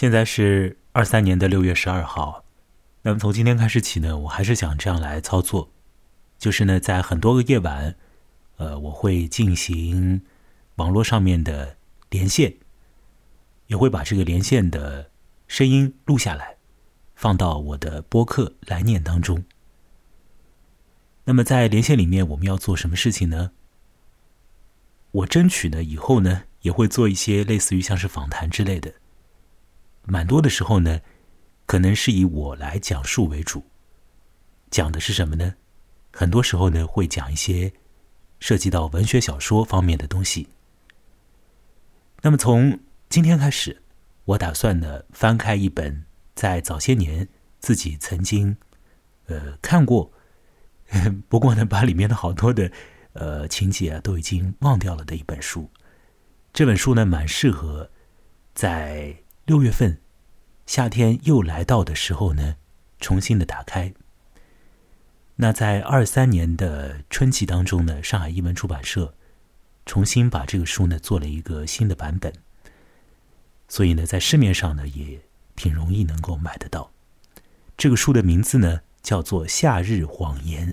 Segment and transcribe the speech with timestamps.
[0.00, 2.42] 现在是二三年的六月十二号，
[3.02, 5.70] 那么从今天开始起呢，我还是想这样来操作，
[6.38, 7.94] 就是呢，在很多个夜晚，
[8.56, 10.22] 呃，我会进行
[10.76, 11.76] 网络上面的
[12.08, 12.54] 连线，
[13.66, 15.10] 也会把这个连线的
[15.46, 16.56] 声音录下来，
[17.14, 19.44] 放到我的播客来念当中。
[21.24, 23.50] 那么在连线里面，我们要做什么事情呢？
[25.10, 28.94] 我争取呢，以后呢，也会做一些类似于像是访谈之类的。
[30.04, 31.00] 蛮多的时候呢，
[31.66, 33.62] 可能是以我来讲述为主。
[34.70, 35.54] 讲的是什么呢？
[36.12, 37.72] 很多时候呢，会讲一些
[38.38, 40.48] 涉及到文学小说方面的东西。
[42.22, 42.78] 那么从
[43.08, 43.82] 今天开始，
[44.24, 46.04] 我打算呢，翻开一本
[46.34, 47.28] 在早些年
[47.58, 48.56] 自己曾经
[49.26, 50.12] 呃看过，
[51.28, 52.70] 不过呢，把里面的好多的
[53.12, 55.68] 呃情节啊都已经忘掉了的一本书。
[56.52, 57.90] 这本书呢，蛮适合
[58.54, 59.16] 在。
[59.50, 59.98] 六月份，
[60.64, 62.54] 夏天又来到的时候呢，
[63.00, 63.92] 重新的打开。
[65.34, 69.12] 那在二三年的春季当中呢，上海译文出版社
[69.84, 72.32] 重新把这个书呢做了一个新的版本，
[73.66, 75.20] 所以呢，在市面上呢也
[75.56, 76.92] 挺容易能够买得到。
[77.76, 80.72] 这个书的名字呢叫做《夏日谎言》，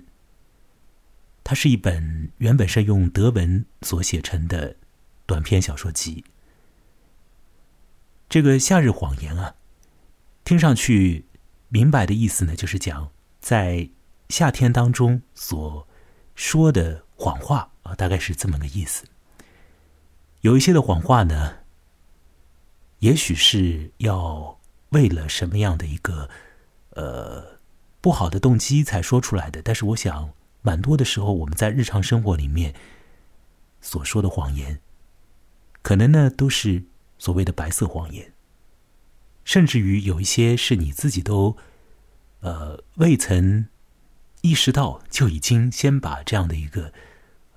[1.43, 4.75] 它是一本原本是用德文所写成的
[5.25, 6.23] 短篇小说集。
[8.29, 9.55] 这个夏日谎言啊，
[10.43, 11.25] 听上去
[11.69, 13.89] 明白的意思呢，就是讲在
[14.27, 15.87] 夏天当中所
[16.35, 19.05] 说的谎话啊，大概是这么个意思。
[20.41, 21.59] 有一些的谎话呢，
[22.99, 26.29] 也许是要为了什么样的一个
[26.89, 27.59] 呃
[28.01, 32.75] 不好的动机才说出来的，但是我想，蛮多的时候我们在日常生活里面
[33.79, 34.81] 所说的谎言，
[35.81, 36.83] 可能呢都是。
[37.17, 38.33] 所谓的白色谎言，
[39.43, 41.57] 甚至于有一些是你自己都，
[42.41, 43.67] 呃，未曾
[44.41, 46.93] 意识到，就已经先把这样的一个，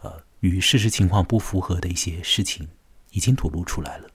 [0.03, 2.69] 呃，与事实情况不符合的一些事情，
[3.11, 4.09] 已经吐露出来了。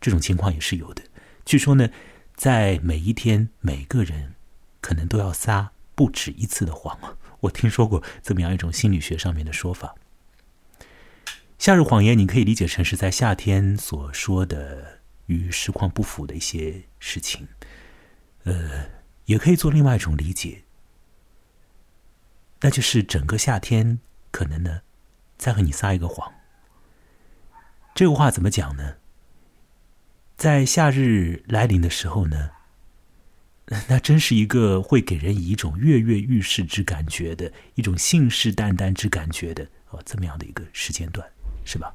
[0.00, 1.02] 这种情况也是有的。
[1.44, 1.88] 据说呢，
[2.34, 4.34] 在每一天，每个人
[4.80, 7.16] 可能都要撒不止一次的谎。
[7.40, 9.94] 我听说过这么样一种心理学上面的说法。
[11.58, 17.48] 夏日谎言，你可以理解成是在夏天所说的与实况不符的一些事情，
[18.42, 18.90] 呃，
[19.24, 20.64] 也可以做另外一种理解，
[22.60, 24.00] 那就是整个夏天
[24.30, 24.82] 可能呢，
[25.38, 26.34] 在和你撒一个谎。
[27.94, 28.96] 这个话怎么讲呢？
[30.36, 32.50] 在夏日来临的时候呢，
[33.88, 41.26] 那真是一个会给人以一种跃跃欲试之感觉的一种信誓旦旦之感觉的哦，这么样的一个时间段。
[41.64, 41.94] 是吧？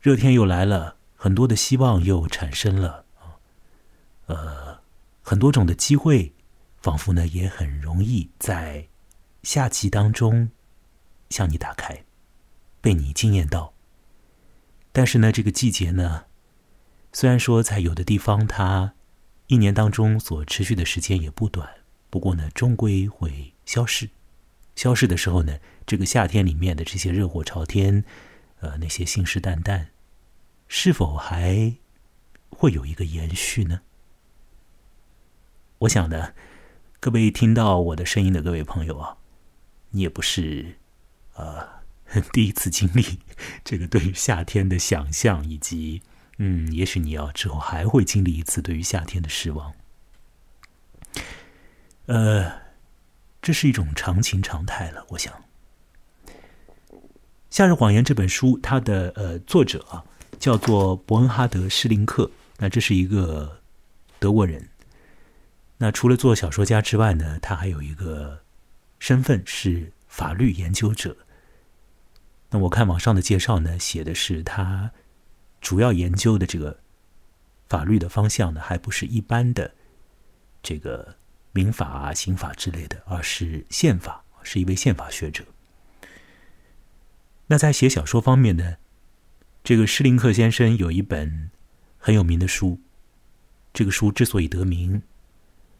[0.00, 3.04] 热天又来了，很多的希望又产生了，
[4.26, 4.80] 呃，
[5.22, 6.32] 很多种的机会，
[6.76, 8.88] 仿佛呢也很容易在
[9.42, 10.50] 夏季当中
[11.30, 12.04] 向你打开，
[12.80, 13.74] 被你惊艳到。
[14.92, 16.26] 但是呢，这个季节呢，
[17.12, 18.94] 虽然说在有的地方它
[19.48, 21.68] 一年当中所持续的时间也不短，
[22.08, 24.08] 不过呢，终归会消逝。
[24.76, 25.58] 消逝的时候呢？
[25.88, 28.04] 这个夏天里面的这些热火朝天，
[28.60, 29.86] 呃，那些信誓旦旦，
[30.68, 31.76] 是否还
[32.50, 33.80] 会有一个延续呢？
[35.78, 36.34] 我想呢，
[37.00, 39.16] 各位听到我的声音的各位朋友啊，
[39.92, 40.76] 你也不是
[41.36, 41.66] 呃
[42.34, 43.20] 第一次经历
[43.64, 46.02] 这个对于夏天的想象，以及
[46.36, 49.72] 嗯，也许你要之后还会经历一次对于夏天的失望。
[52.04, 52.60] 呃，
[53.40, 55.32] 这是一种常情常态了，我想。
[57.58, 60.04] 《夏日谎言》这本书，它的呃作者啊
[60.38, 63.60] 叫做伯恩哈德·施林克，那这是一个
[64.20, 64.68] 德国人。
[65.76, 68.40] 那除了做小说家之外呢，他还有一个
[69.00, 71.16] 身份是法律研究者。
[72.50, 74.92] 那我看网上的介绍呢，写的是他
[75.60, 76.78] 主要研究的这个
[77.68, 79.68] 法律的方向呢，还不是一般的
[80.62, 81.16] 这个
[81.50, 85.42] 民法啊、刑法之类的，而是宪法，是一位宪法学者。
[87.50, 88.76] 那在写小说方面呢，
[89.64, 91.50] 这个施林克先生有一本
[91.96, 92.78] 很有名的书。
[93.72, 95.02] 这个书之所以得名，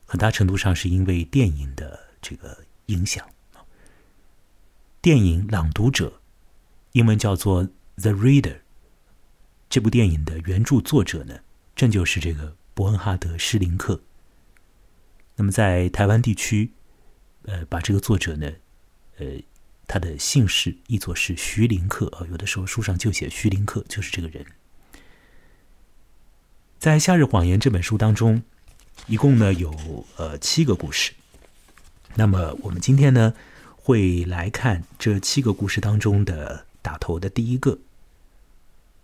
[0.06, 3.28] 很大程度上是因为电影的这个影响。
[5.02, 6.08] 电影《朗读者》，
[6.92, 7.64] 英文叫做
[7.96, 8.54] 《The Reader》。
[9.68, 11.40] 这部电影的原著作者呢，
[11.76, 14.00] 正就是这个伯恩哈德·施林克。
[15.36, 16.72] 那么在台湾地区，
[17.42, 18.50] 呃，把这个作者呢，
[19.18, 19.26] 呃。
[19.88, 24.46] 他的姓氏译作是徐林克啊，有的时候书上就写徐林克，就是这个人。
[26.78, 28.42] 在《夏日谎言》这本书当中，
[29.06, 31.12] 一共呢有呃七个故事。
[32.14, 33.32] 那么我们今天呢
[33.76, 37.78] 会来看这七个故事当中的打头的第一个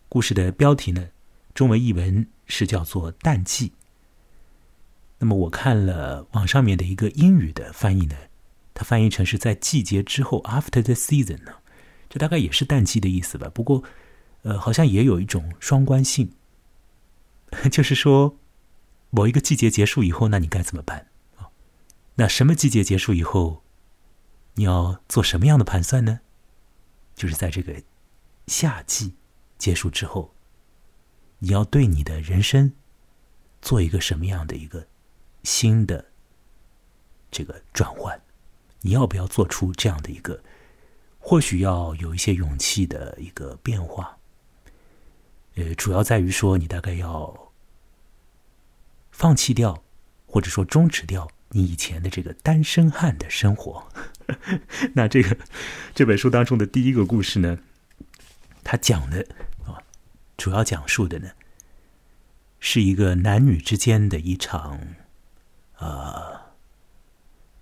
[0.09, 1.09] 故事的标题呢，
[1.55, 3.73] 中文译文是叫做“淡季”。
[5.19, 8.15] 那么我看了网上面的一个英语的翻译呢，
[8.75, 11.55] 它翻译成是在季节之后 （after the season） 呢，
[12.09, 13.49] 这大概也是淡季的意思吧。
[13.55, 13.83] 不过，
[14.43, 16.33] 呃，好像也有一种双关性，
[17.71, 18.37] 就是说，
[19.11, 21.49] 某一个季节结束以后，那你该怎么办啊？
[22.17, 23.63] 那什么季节结束以后，
[24.55, 26.21] 你要做什么样的盘算呢？
[27.15, 27.81] 就是在这个
[28.49, 29.15] 夏季
[29.57, 30.35] 结束之后，
[31.39, 32.73] 你要对你的人生
[33.63, 34.89] 做一个什么样的一个？
[35.45, 36.03] 新的
[37.31, 38.19] 这个转换，
[38.85, 40.43] 你要不要做出这样的一个，
[41.19, 44.19] 或许要有一些勇气的一个变化？
[45.55, 47.51] 呃，主要在于说，你大概要
[49.11, 49.83] 放弃掉，
[50.27, 53.89] 或者说终止掉你以前的这个单身汉的生活。
[54.93, 55.35] 那这个
[55.95, 57.59] 这本书当中的第一个故事呢，
[58.63, 59.27] 他讲的
[59.65, 59.81] 啊，
[60.37, 61.31] 主要讲述的呢，
[62.61, 64.79] 是一个男女之间的一场。
[65.79, 66.41] 呃，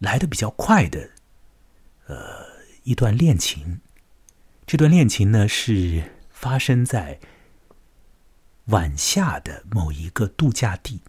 [0.03, 1.11] 来的比较快的，
[2.07, 2.45] 呃，
[2.83, 3.81] 一段恋情。
[4.67, 7.21] 这段恋情呢，是发生在
[8.67, 11.03] 晚夏的某一个度假地。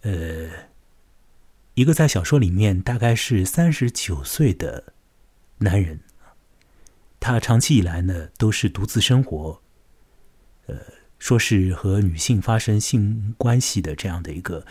[0.00, 0.50] 呃，
[1.74, 4.92] 一个在小说里面大概是三十九岁的
[5.58, 6.00] 男人，
[7.20, 9.62] 他长期以来呢都是独自生活，
[10.66, 10.76] 呃，
[11.20, 14.66] 说是和女性发生性关系的这样的一个。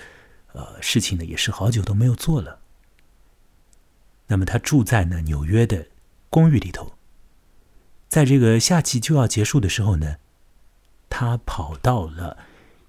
[0.51, 2.62] 呃，事情呢也是好久都没有做了。
[4.27, 5.86] 那么他住在呢纽约的
[6.30, 6.94] 公寓里头，
[8.07, 10.16] 在这个夏季就要结束的时候呢，
[11.10, 12.38] 他跑到了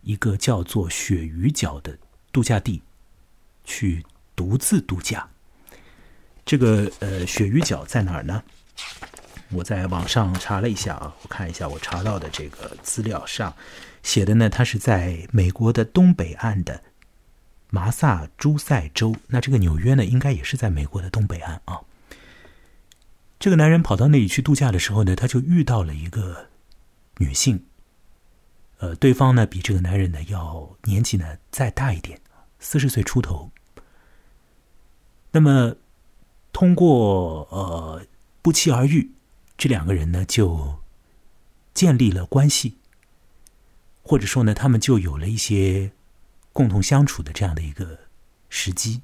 [0.03, 1.99] 一个叫做鳕鱼角的
[2.33, 2.83] 度假地
[3.65, 4.05] 去
[4.35, 5.29] 独自度假。
[6.44, 8.43] 这个呃鳕鱼角在哪儿呢？
[9.50, 13.55] 我在网上查了一下啊，我看一下我查到的这个资料上
[14.03, 16.83] 写的呢，它是在美国的东北岸的。
[17.69, 21.81] 马萨诸塞州，那这个纽约呢，应该也是在美国的东北岸啊。
[23.39, 26.49] 这个男人跑到那里去度假的时候呢，他就遇到了一个
[27.19, 27.65] 女性，
[28.79, 32.21] 呃，对方呢比这个男人呢要年纪呢再大一点，
[32.61, 33.51] 四十岁出头。
[35.33, 35.75] 那么
[36.53, 38.07] 通过呃
[38.41, 39.11] 不期而遇，
[39.59, 40.77] 这两个人呢就
[41.75, 42.79] 建立了关系，
[44.03, 45.93] 或者说呢，他们就有了一些。
[46.56, 47.99] 共同相处的这样的一个
[48.49, 49.03] 时机，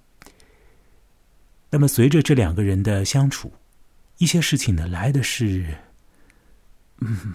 [1.68, 3.52] 那么随着这两个人的相处，
[4.16, 5.76] 一些事情呢来的是，
[7.00, 7.34] 嗯，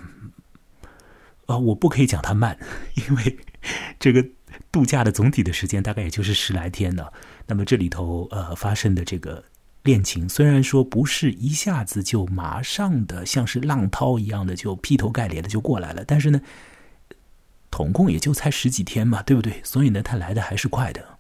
[1.45, 2.57] 啊，我不可以讲它慢，
[2.95, 3.37] 因为
[4.01, 4.27] 这个
[4.71, 7.05] 度假的总体的时间大概也就是十来天呢。
[7.45, 9.43] 那么这里头呃发生的这个
[9.83, 16.41] 恋情，虽然说不是一下子就马上的像是浪涛一样的就劈头盖脸的就过来了，但是呢。
[17.77, 19.61] 总共也就才十几天嘛，对不对？
[19.63, 21.19] 所以呢，他来的还是快的。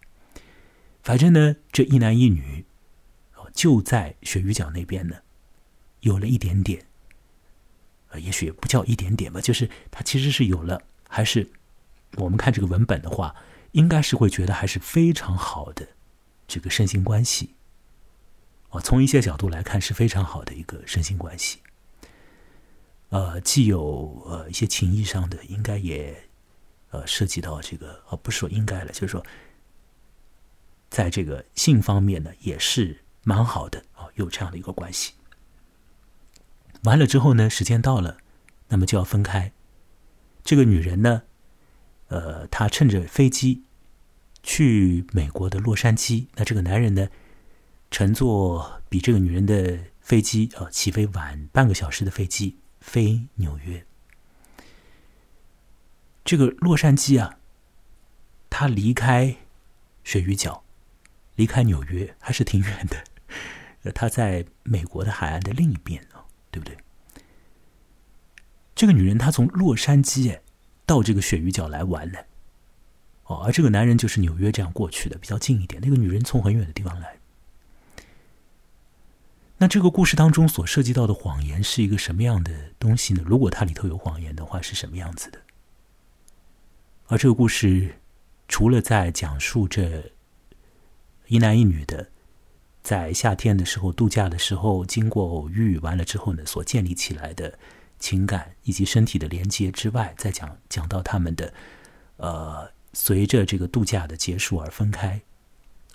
[1.03, 2.65] 反正呢，这一男一女，
[3.53, 5.17] 就在鳕鱼角那边呢，
[5.99, 6.83] 有了一点点，
[8.09, 11.47] 呃，也许不叫一点点吧，就是他其实是有了，还是
[12.15, 13.35] 我们看这个文本的话，
[13.73, 15.87] 应该是会觉得还是非常好的
[16.47, 17.53] 这个身心关系。
[18.71, 21.59] 哦，从一些角度来看是非常好的一个身心关系。
[23.09, 26.23] 呃，既有呃一些情谊上的，应该也。
[26.97, 29.23] 呃，涉及到这个，呃，不是说应该了，就是说，
[30.89, 35.13] 在这个性方面呢，也是蛮好的啊，有这样的一个关系。
[36.83, 38.17] 完了之后呢，时间到了，
[38.69, 39.51] 那么就要分开。
[40.43, 41.23] 这个女人呢，
[42.07, 43.63] 呃，她乘着飞机
[44.41, 47.09] 去美国的洛杉矶，那这个男人呢，
[47.91, 53.85] 乘坐比这个女人的飞机啊起飞晚半个小时的飞机飞纽约。
[56.27, 57.39] 这个洛杉矶啊，
[58.49, 59.33] 他离开
[60.03, 60.61] 鳕鱼角，
[61.35, 63.01] 离开纽约还是挺远的。
[63.83, 66.19] 呃，他在美国的海岸的另一边哦，
[66.51, 66.77] 对不对？
[68.75, 70.37] 这个女人她从洛杉矶
[70.85, 72.19] 到这个鳕鱼角来玩呢，
[73.27, 75.81] 哦，而这个男人就是纽约这样过去的，比较近一点。
[75.81, 77.15] 那个女人从很远的地方来。
[79.59, 83.23] 那这个故事当中所涉及到的谎言是一个什么样的东西呢？
[83.25, 85.39] 如果它里头有谎言的话，是什么样子的？
[87.09, 87.95] 而这个故事，
[88.49, 90.11] 除了在讲述着
[91.27, 92.09] 一男一女的
[92.83, 97.57] 在夏天的时候度假的时候，经过偶遇完了之后呢，所建立起来的
[97.97, 101.53] 情感以及身体的连接之外，再讲讲到他们的
[102.17, 105.21] 呃，随着这个度假的结束而分开。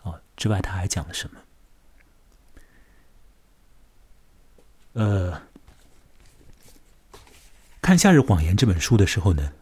[0.05, 1.41] 哦，之外他还讲了什么？
[4.95, 5.43] 呃，
[7.83, 9.53] 看《夏日谎言》这本书的时候呢，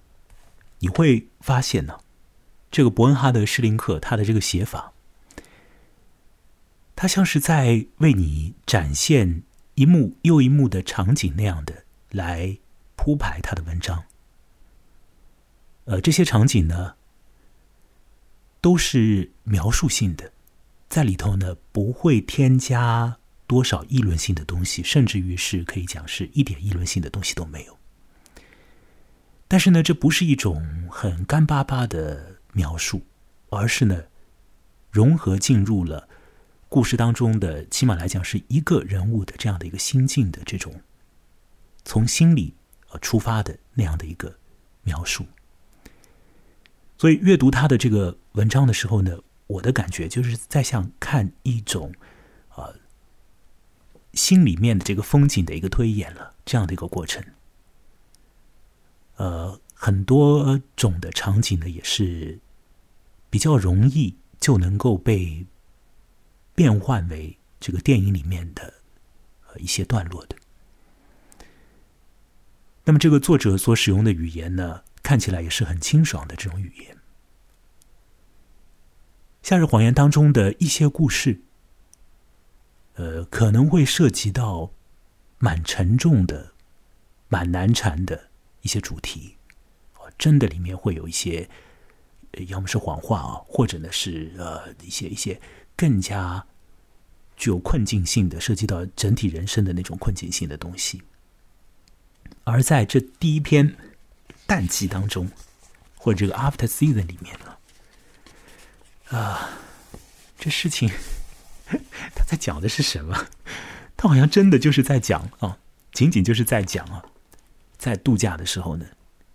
[0.81, 2.01] 你会发现呢，
[2.71, 4.93] 这个伯恩哈德·施林克他的这个写法，
[6.95, 9.43] 他像是在为你展现
[9.75, 12.59] 一幕又一幕的场景那样的来
[12.97, 14.05] 铺排他的文章。
[15.85, 16.95] 呃，这些场景呢，
[18.61, 20.33] 都是描述性的，
[20.89, 27.80] 在里头呢不会添加多少议论性的东西，甚至于是可以讲是一点议论性的东西都没有。
[29.53, 33.03] 但是呢，这不是一种很干巴巴的描述，
[33.49, 34.05] 而是呢
[34.93, 36.09] 融合进入了
[36.69, 40.81] 故事当中的，起码来讲是一个人物的这样的一个心境的这种
[41.85, 42.55] 从心里
[42.91, 44.33] 呃出发的那样的一个
[44.85, 45.27] 描述。
[46.97, 51.93] 所以阅读他的这个文章的时候呢，我的感觉就是在像看一种，
[52.55, 52.77] 呃，
[54.13, 57.25] 心里面的这个风景的一个推演了这样的一个过程。
[59.21, 62.39] 呃，很多种的场景呢，也是
[63.29, 65.45] 比较容易就能够被
[66.55, 68.73] 变换为这个电影里面的
[69.47, 70.37] 呃一些段落的。
[72.85, 74.85] 那么，这个作者所使用的语言呢？
[75.03, 76.97] 看起来也是很清爽的这种语言。
[79.43, 81.43] 《夏日谎言》当中的一些故事，
[82.95, 84.73] 呃，可能会涉及到
[85.39, 86.53] 蛮沉重的、
[87.29, 88.30] 蛮难缠的
[88.63, 89.37] 一些主题，
[90.19, 91.49] 真的里面会有一些，
[92.49, 95.41] 要么是谎话啊，或者呢是呃一些一些
[95.77, 96.47] 更加
[97.37, 101.03] 具有困境性的，涉及到整体人生的那种困境性的东西。
[102.45, 103.77] 而在这第一篇。
[104.47, 105.31] 淡季当中，
[105.97, 109.49] 或者这个 after season 里面呢，啊，
[110.37, 110.91] 这事情
[112.17, 113.29] 他在讲的是什么？
[113.97, 115.57] 他好像真的就是在讲啊，
[115.93, 117.05] 仅仅就是在讲啊，
[117.81, 118.85] 在度假的时候呢，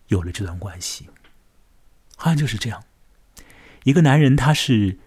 [0.09, 1.09] 有了这段关系，
[2.15, 2.83] 好像就是这样。
[3.83, 4.99] 一个男人，他是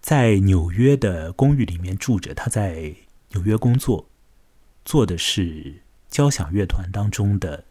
[0.00, 2.96] 在纽约的公寓里面住着，他在
[3.30, 4.08] 纽约工作，
[4.84, 7.64] 做的是交响乐团当中的。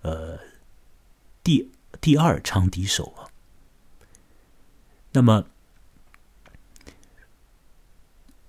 [0.00, 0.40] 呃，
[1.44, 3.28] 第第二长笛手啊，
[5.12, 5.44] 那么，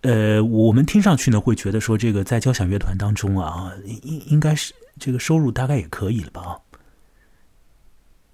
[0.01, 6.41] 呃，我们听上去呢，会觉得说，这个在交响乐团当中啊，应应该是这个收入大概也可以了吧？
[6.41, 6.59] 啊，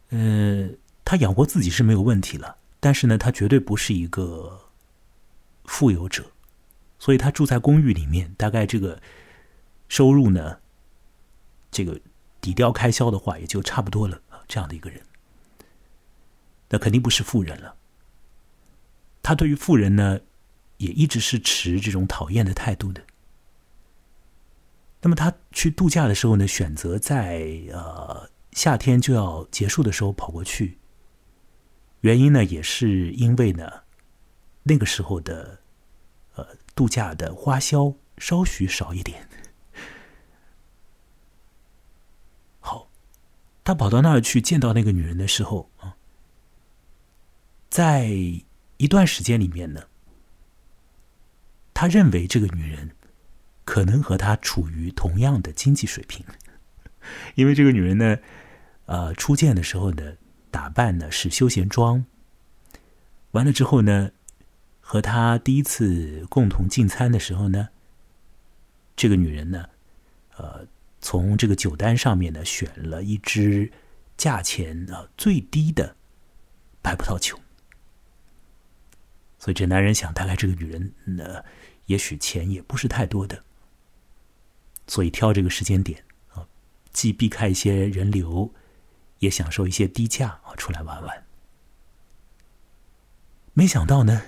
[0.09, 0.69] 呃，
[1.03, 4.59] 他养活自己是没有问题了，但是呢，他绝对不是一个
[5.65, 6.23] 富有者，
[6.99, 9.01] 所以他住在公寓里面，大概这个
[9.87, 10.57] 收入呢，
[11.71, 11.99] 这个。
[12.39, 14.21] 抵掉开销的话，也就差不多了。
[14.47, 15.01] 这样的一个人，
[16.69, 17.75] 那肯定不是富人了。
[19.21, 20.19] 他对于富人呢，
[20.77, 23.03] 也一直是持这种讨厌的态度的。
[25.01, 30.79] 那么他去度假的时候呢，选择在呃夏天就要结束的时候跑过去，
[32.01, 33.83] 原因呢，也是因为呢，
[34.63, 35.59] 那个时候的
[36.35, 39.29] 呃度假的花销稍许少一点。
[42.59, 42.89] 好
[43.63, 45.95] 他跑到那儿去见到那个女人的时候啊，
[47.69, 48.09] 在
[48.77, 49.83] 一段时间里面呢，
[51.87, 52.91] 他认为这个女人
[53.63, 56.25] 可能和他处于同样的经济水平，
[57.35, 58.17] 因为这个女人呢，
[58.87, 60.17] 呃，初见的时候呢，
[60.51, 62.05] 打扮呢是休闲装，
[63.31, 64.11] 完了之后呢，
[64.81, 67.69] 和他第一次共同进餐的时候呢，
[68.97, 69.69] 这个女人呢，
[70.35, 70.67] 呃。
[70.99, 73.71] 从这个酒单上面呢，选了一支
[74.17, 75.95] 价钱啊最低的
[76.81, 77.39] 白葡萄酒，
[79.37, 81.45] 所以这男人想，大概这个女人呢，
[81.87, 83.43] 也许钱也不是太多的，
[84.87, 86.47] 所以挑这个时间点啊，
[86.93, 88.53] 既避开一些人流，
[89.19, 91.25] 也享受一些低价啊，出来玩玩。
[93.53, 94.21] 没想到呢，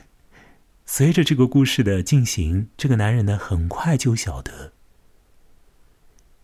[0.85, 4.73] 随着这个故事的进行，这个男人呢，很快就晓得。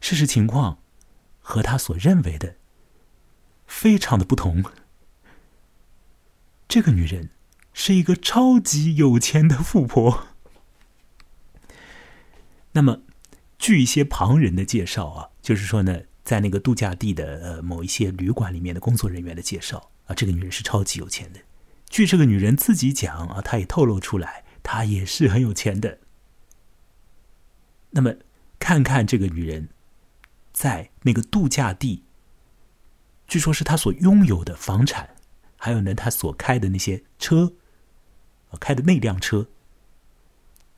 [0.02, 0.80] 事实情况
[1.40, 2.58] 和他所认为的
[3.66, 4.64] 非常的不同。
[6.68, 7.32] 这个女人
[7.74, 10.35] 是一个超级有钱的富婆。
[12.76, 13.02] 那么，
[13.58, 21.40] 据一些旁人的介绍啊，就是说呢，在那个度假地的呃某一些旅馆里面的工作人员的介绍啊，这个女人是超级有钱的。
[21.90, 26.00] 据这个女人自己讲啊，她也透露出来，她也是很有钱的。
[27.92, 28.14] 那么，
[28.60, 29.70] 看看这个女人。
[30.52, 32.06] 在那个度假地
[33.28, 35.10] 据说是她所拥有的房产，
[35.58, 37.52] 还有呢她所开的那些车，
[38.58, 39.50] 开的那辆车，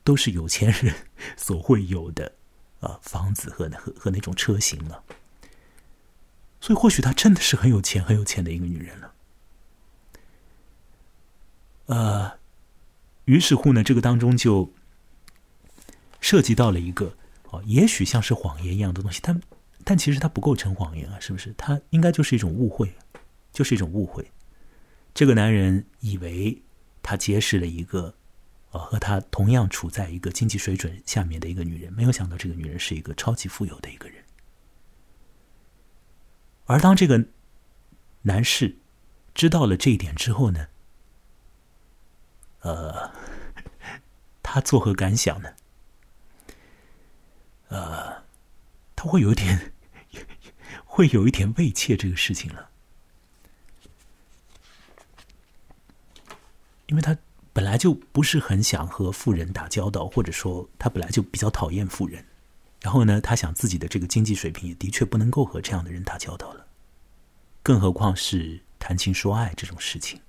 [0.08, 0.94] 都是有钱人
[1.36, 2.32] 所会有的
[2.80, 5.04] 啊房子和和和那种车型了。
[6.62, 9.12] 所以或许她真的是很有钱很有钱的一个女人了。
[11.88, 12.32] 呃，
[13.26, 14.72] 于是乎呢，这个当中就
[16.22, 17.14] 涉及到了一个
[17.50, 19.38] 哦，也许像是谎言一样的东西，但
[19.84, 21.54] 但其实它不构成谎言啊，是不是？
[21.58, 22.90] 它应该就是一种误会，
[23.52, 24.26] 就是一种误会。
[25.12, 26.62] 这个男人以为
[27.02, 28.14] 他结识了一个
[28.70, 34.24] 呃和他同样处在一个经济水准下面的一个女人，没有想到这个女人是一个超级富有的一个人。
[36.66, 37.28] 而当这个
[38.22, 38.76] 男士
[39.34, 40.68] 知道了这一点之后呢？
[42.60, 43.10] 呃，
[44.42, 45.54] 他作何感想呢？
[47.68, 48.24] 呃，
[48.96, 49.72] 他会有一点，
[50.84, 52.68] 会有一点畏怯这个事情了，
[56.88, 57.16] 因为他
[57.58, 62.24] 本来就不是很想和富人打交道，或者说他本来就比较讨厌富人，
[62.80, 66.64] 然后呢，他想自己的这个经济水平也的确不能够和这样的人打交道了，
[67.64, 70.20] 更何况是谈情说爱这种事情。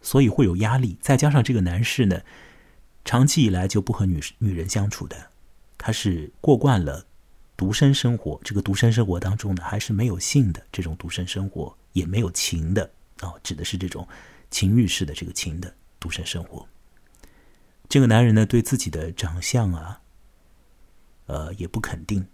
[0.00, 2.22] 所以会有压力，再加上这个男士呢，
[3.04, 5.14] 长期以来就不和女女人相处的，
[5.76, 7.04] 他是过惯了
[7.54, 8.40] 独身生活。
[8.42, 14.08] 这个独身生活当中呢，还是没有性的这种独身生活，也没有情的啊，指的是这种
[14.50, 16.68] 情欲式的这个情的独身生活。
[17.88, 20.02] 这个男人呢，对自己的长相啊，
[21.26, 22.28] 呃，也不肯定。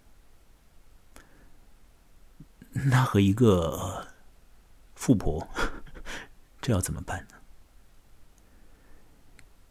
[2.71, 4.09] 那和一个
[4.95, 5.47] 富婆，
[6.61, 7.35] 这要怎么办呢？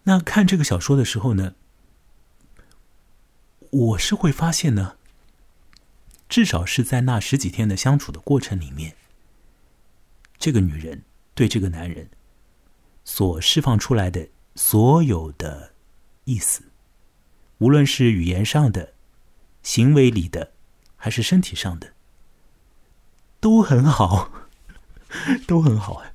[0.05, 1.55] 那看这个小说的时候呢，
[3.71, 4.97] 我是会发现呢，
[6.29, 8.97] 至少是在那十几天的相处的过程里面，
[10.39, 11.03] 这个女人
[11.35, 12.09] 对这个男人
[13.04, 15.75] 所释放出来的所有的
[16.25, 16.62] 意思，
[17.58, 18.95] 无论是语言上的、
[19.62, 20.52] 行为里的，
[20.97, 21.93] 还是身体上的，
[23.40, 24.30] 都很好，
[25.47, 26.12] 都很好哎。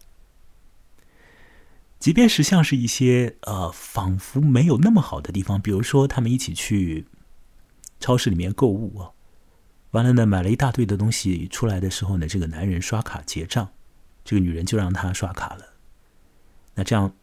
[1.99, 7.05] 即便是像是一些呃，仿佛没有那么好的地方，比如说他们一起去
[7.99, 9.11] 超市里面购物啊，
[9.91, 13.69] 完了呢，买了一大堆的东西出来的时候呢，这个男人刷卡结账，
[14.23, 15.68] 这个女人就让他刷卡了。
[16.79, 17.13] 那这样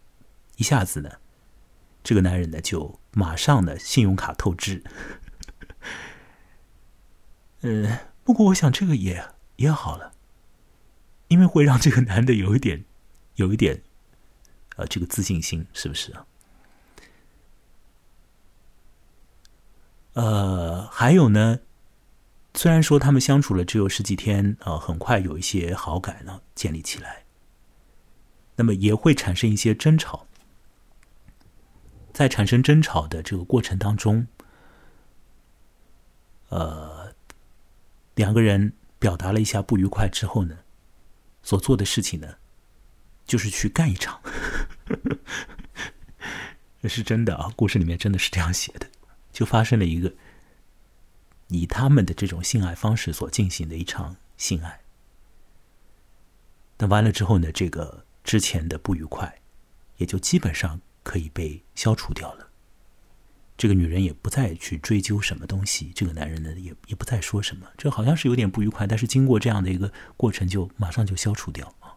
[0.57, 1.11] 一下子呢，
[2.05, 4.85] 这个男人呢就马上呢信用卡透支。
[7.63, 10.13] 嗯，不过我想这个也也好了，
[11.29, 12.85] 因为会让这个男的有一点，
[13.37, 13.83] 有一点。
[14.77, 16.27] 呃，这个自信心是不是啊？
[20.13, 21.61] 呃，还有呢，
[22.53, 27.25] 虽然说他们相处了只有十几天，啊，很快有一些好感呢建立起来，
[28.57, 30.27] 那么也会产生一些争吵。
[32.13, 34.27] 在产生争吵的这个过程当中，
[36.49, 37.15] 呃，
[38.15, 40.59] 两个人表达了一下不愉快之后呢，
[41.43, 42.37] 所做的事情呢。
[43.27, 44.23] 就是去干一场，
[46.81, 47.53] 这 是真的啊！
[47.57, 48.89] 故事里面真的是这样写的，
[49.33, 50.15] 就发生了一个
[51.49, 54.81] 以他们的这种性爱方式所进行的一场性爱。
[56.79, 59.41] 那完了之后呢，这个之前的不愉快
[59.99, 62.51] 也就基本上可以被消除掉了。
[63.57, 67.67] 这个女人也不再去追究什么东西，这个男人呢也也不再说什么。
[67.79, 71.97] 这好像是有点不愉快，但是经过这样的一个过程，就马上就消除掉啊。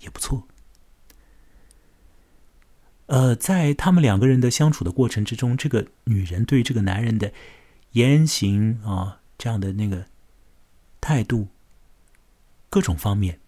[0.00, 0.48] 也不错。
[3.06, 7.32] 呃，在他们两个人的相处的过程之中，这个女人对这个男人的
[7.92, 10.06] 言行啊，这样的那个
[11.00, 11.48] 态度，
[12.70, 13.38] 各种方面，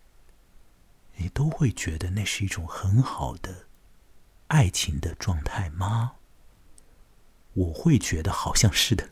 [1.16, 3.66] 你都会觉得那是一种很好的
[4.48, 6.12] 爱情的状态吗？
[7.54, 9.10] 我会觉得好像是的，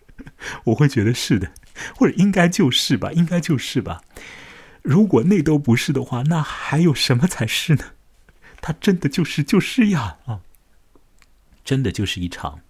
[0.66, 1.52] 我会觉得是的，
[1.96, 4.02] 或者应该就是吧，应该就是吧。
[4.82, 7.92] 如果那都不是的话，那还有什么才是呢？
[8.62, 10.42] 他真的就是就是呀啊！
[11.64, 12.60] 真的就是一场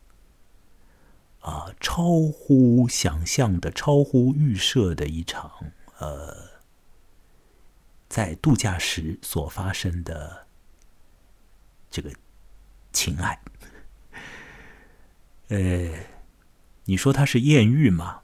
[1.41, 5.51] 啊，超乎想象的、超乎预设的一场
[5.99, 6.50] 呃，
[8.11, 10.47] 在度假时所发生的
[11.89, 12.11] 这个
[12.93, 13.41] 情爱。
[15.49, 15.91] 呃，
[16.85, 18.21] 你说他是艳遇吗？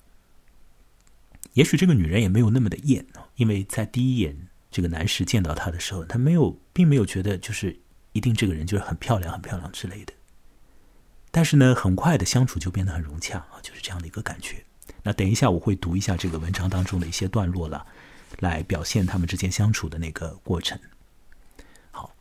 [1.53, 7.81] 也许这个女人也没有那么的艳，因为在第一眼这个男士见到她的时候，他没有，并没有觉得就是
[8.13, 10.13] 一定这个人就是很漂亮、很漂亮之类的。
[11.31, 14.65] 但是呢，很快的相处就变得很融洽啊，就是这样的一个感觉。
[15.05, 17.87] 那等一下我会读一下这个文章当中的一些段落了。
[18.39, 20.79] 来表现他们之间相处的那个过程。
[21.91, 22.15] 好，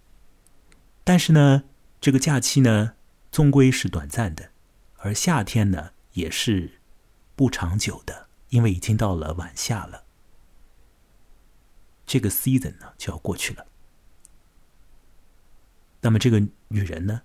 [1.04, 1.64] 但是呢，
[2.00, 2.96] 这个假期呢，
[3.32, 4.52] 终归是短暂的，
[4.98, 6.80] 而夏天呢，也是
[7.36, 10.06] 不长久的，因为已经到了晚夏了，
[12.06, 13.66] 这个 season 呢就要过去了。
[16.02, 17.24] 那么这个女人呢，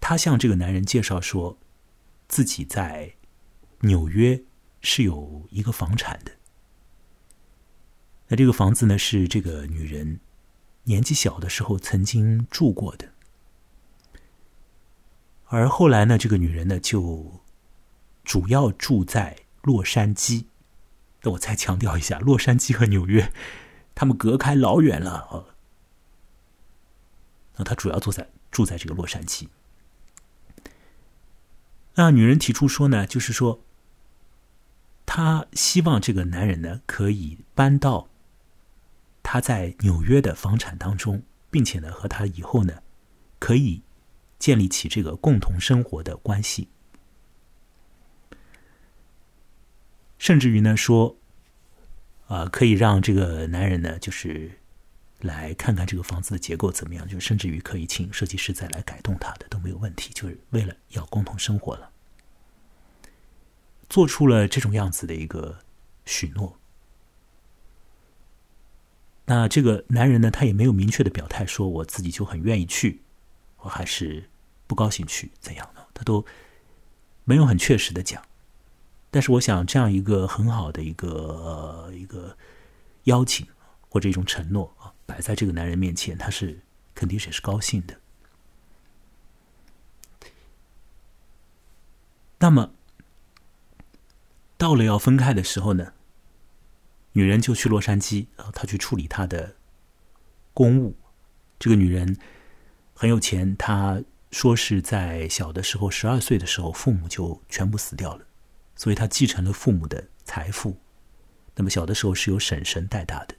[0.00, 1.58] 她向这个男人介绍说，
[2.26, 3.14] 自己在
[3.80, 4.42] 纽约
[4.80, 6.39] 是有一个房产的。
[8.32, 10.20] 那这个房子呢，是这个女人
[10.84, 13.08] 年纪小的时候曾经住过的，
[15.46, 17.42] 而后来呢，这个女人呢就
[18.22, 20.44] 主要住在洛杉矶。
[21.22, 23.32] 那我再强调一下，洛杉矶和纽约，
[23.96, 25.44] 他们隔开老远了啊。
[27.56, 29.48] 那她主要住在住在这个洛杉矶。
[31.96, 33.60] 那女人提出说呢，就是说，
[35.04, 38.09] 她希望这个男人呢可以搬到。
[39.32, 42.82] 他在纽约的房产当中，并且呢，和他以后呢，
[43.38, 43.80] 可以
[44.40, 46.66] 建立起这个共同生活的关系，
[50.18, 51.16] 甚至于呢说，
[52.26, 54.58] 啊，可以让这个男人呢，就是
[55.20, 61.88] 来看看这个房子的结构怎么样，就甚至于可以请设计师再来改动它的都没有问题，就是为了要共同生活了，
[63.88, 65.60] 做出了这种样子的一个
[66.04, 66.59] 许诺。
[69.30, 73.00] 那这个男人呢，他也没有明确的表态说我自己就很愿意去，
[73.58, 74.28] 我还是
[74.66, 76.26] 不高兴去怎样的，他都
[77.22, 78.20] 没有很确实的讲。
[79.08, 82.36] 但是我想，这样一个很好的一个一个
[83.04, 83.46] 邀请
[83.88, 86.58] 或者一种承诺啊，摆在这个男人面前，他是
[86.92, 88.00] 肯定也是高兴的。
[92.40, 92.72] 那么
[94.58, 95.92] 到了要分开的时候呢？
[97.12, 99.56] 女人就去洛杉矶啊，她去处理她的
[100.54, 100.96] 公务。
[101.58, 102.16] 这个女人
[102.94, 108.24] 很有钱，她说是在小的时候，十二岁的时候，父母就全部死掉了，
[108.76, 110.76] 所以她继承了父母的财富。
[111.56, 113.34] 那么小的时候是由婶婶带大的。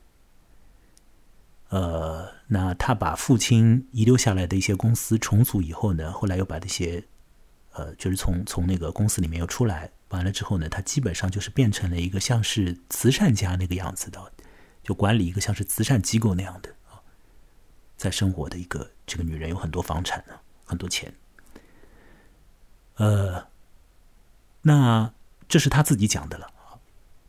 [1.69, 7.03] 呃，那她把父亲遗留下来的一些公司重组以后呢，后来又把这些，
[7.71, 9.89] 呃，就是从从那个公司里面又出来。
[10.11, 14.31] 完了之后呢，他基本上就是变成了一个像是慈善家那个样子的，
[14.83, 16.99] 就管理一个像是慈善机构那样的啊，
[17.97, 20.33] 在生活的一个这个女人有很多房产呢，
[20.65, 21.13] 很多钱。
[22.95, 23.47] 呃，
[24.61, 25.13] 那
[25.47, 26.47] 这是他自己讲的了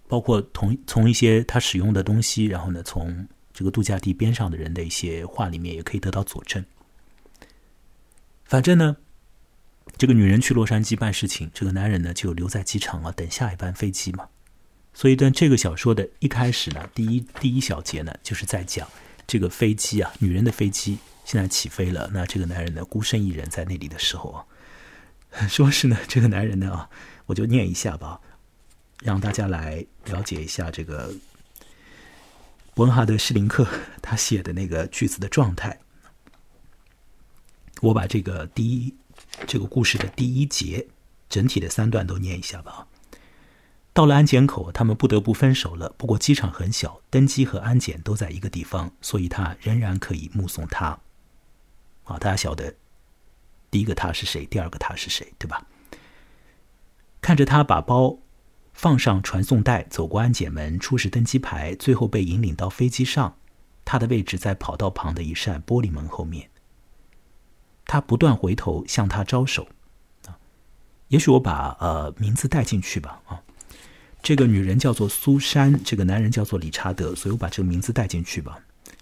[0.08, 6.64] 包括同从一些他使用的东西，然后呢，从这个度假地边上的人的一些话里面也可以得到佐证。
[8.44, 8.96] 反正呢。
[10.02, 14.28] 这个女人去洛杉矶办事情，这个男人呢就留在机场啊，等下一班飞机嘛。
[14.92, 18.88] 所以，但这个小说的一开始呢，第一第一小节呢，就是在讲
[19.28, 22.10] 这个飞机啊，女人的飞机现在起飞了。
[22.12, 26.90] 那这个男人呢，孤身一人在那里的时候啊， 说是呢，这个男人呢啊，
[27.26, 28.20] 我就念一下吧，
[29.04, 31.14] 让大家来了解一下这个
[32.74, 33.64] 伯恩哈德·施林克
[34.02, 35.78] 他写的那个句子的状态。
[37.82, 38.92] 我把这个第一。
[39.46, 40.88] 这个故事的第一节，
[41.28, 42.86] 整体的三段都念一下吧。
[43.94, 45.94] 到了安检口，他们不得不分手了。
[45.98, 50.98] 不过机场很小，登机和安检都在一个地方，所以他仍然可以目送他。
[52.04, 52.74] 啊，大家晓得
[53.70, 55.66] 第一个他是谁，第二个他是谁，对吧？
[57.20, 58.18] 看着他把包
[58.72, 63.36] 放上传送带，走过安检门，出示登机牌，最后被引领到飞机上。
[63.84, 66.48] 他的位置在跑道旁的一扇玻璃门后面。
[67.84, 69.66] 他不断回头向他招手，
[70.26, 70.38] 啊，
[71.08, 73.42] 也许我把呃名字带进去吧，啊，
[74.22, 78.58] 这个女人叫做苏珊，这个男人叫做理查德，所以我把这个名字带进去吧。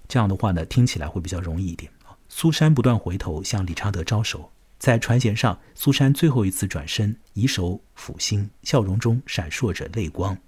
[0.09, 1.91] 这样的话呢，听起来会比较容易一点。
[2.05, 10.39] 啊苏珊不断回头向理查德招手，在船舷上，苏珊最后一次转身，以手抚心，笑容中闪烁着泪光。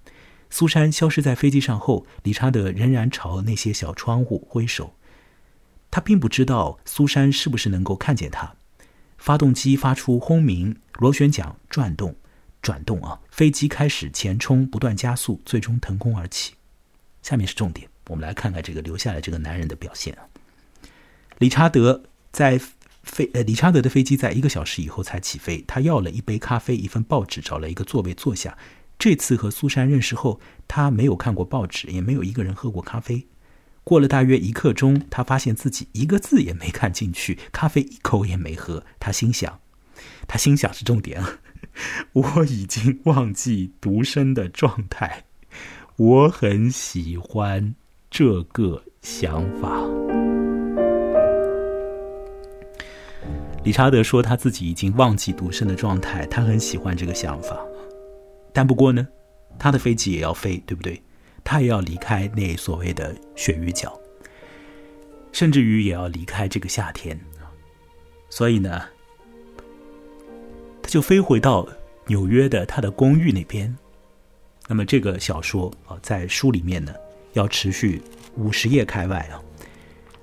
[0.49, 4.93] 苏珊消失在飞机上后，理查德仍然朝那些小窗户挥手。
[5.93, 8.55] 他并不知道苏珊是不是能够看见他。
[9.19, 12.15] 发动机发出轰鸣，螺旋桨转动，
[12.63, 13.19] 转动啊！
[13.29, 16.55] 飞机开始前冲，不断加速，最终腾空而起。
[17.21, 20.25] 下面是重点，我们来看看这个留下来这个男人的表现啊。
[21.37, 22.01] 理查德
[22.31, 22.59] 在
[23.03, 25.63] 飞呃，理查德的飞机在一个小时以后才起飞。
[25.67, 28.57] 他要了一杯咖啡，一份报纸，找了一个座位坐下。
[28.97, 33.27] 这次和苏珊认识后，他没有看过报纸，也没有一个人喝过咖啡。
[33.83, 38.83] 过了大约一刻钟，他发现自己一个字也没看进去，咖啡一口也没喝。
[38.99, 39.59] 他心想，
[40.27, 41.39] 他心想是重点啊，
[42.13, 45.25] 我已经忘记独身的状态，
[45.97, 47.75] 我很喜欢
[48.09, 49.83] 这个想法。
[53.65, 57.57] 理查德说他自己已经忘记独身的状态，他很喜欢这个想法。
[58.53, 59.07] 但不过呢，
[59.59, 61.01] 他的飞机也要飞，对不对？
[61.43, 63.99] 他也要离开那所谓的鳕鱼角，
[65.31, 67.19] 甚至于也要离开这个夏天。
[68.29, 68.81] 所以呢，
[70.81, 71.67] 他就飞回到
[72.07, 73.75] 纽约的他的公寓那边。
[74.67, 76.93] 那么这个小说啊，在书里面呢，
[77.33, 78.01] 要持续
[78.35, 79.41] 五十页开外啊。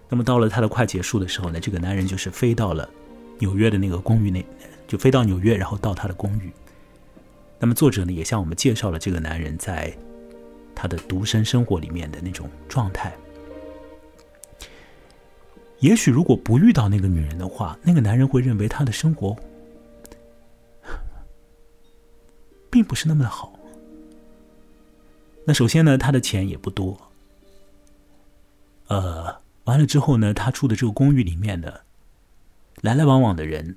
[0.09, 2.89] 那么到了他的快结束的时候呢，这个男人就是飞到了。
[3.43, 4.45] 纽约的那个公寓内，
[4.87, 6.53] 就飞到纽约，然后到他的公寓。
[7.59, 9.97] 那么作者呢，也向我们介绍了这个男人在
[10.81, 13.15] 他的独身生活里面的那种状态。
[15.81, 19.37] 也许如果不遇到那个女人的话，那个男人会认为他的生活
[22.71, 23.53] 并不是那么的好。
[25.45, 26.99] 那首先呢，他的钱也不多。
[28.87, 31.71] 呃，完了之后呢，他住的这个公寓里面呢。
[32.81, 33.77] 来来往往的人，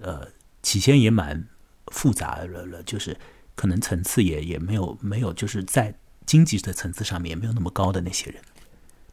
[0.00, 0.26] 呃，
[0.62, 1.46] 起先也蛮
[1.88, 3.14] 复杂的了，就是
[3.60, 5.94] 可能层次也也没有没有，就是在
[6.24, 8.40] 经济的层次上面也没有那么高的那些人。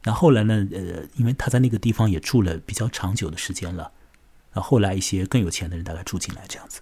[0.04, 3.92] 那后来呢，呃，因为他在那个地方也住了比较长久的时间了，
[4.54, 6.80] 那后来一些更有钱的人大概住进来这样子。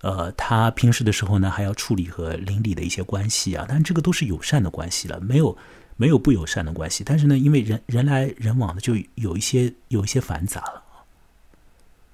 [0.00, 5.56] 呃，他平时的时候呢，还要处理和邻里的一些关系啊，但这个都是友善的关系了，没有。
[5.96, 10.82] 没有不友善的关系，但是呢，因为人人来人往的，就有一些有一些繁杂了。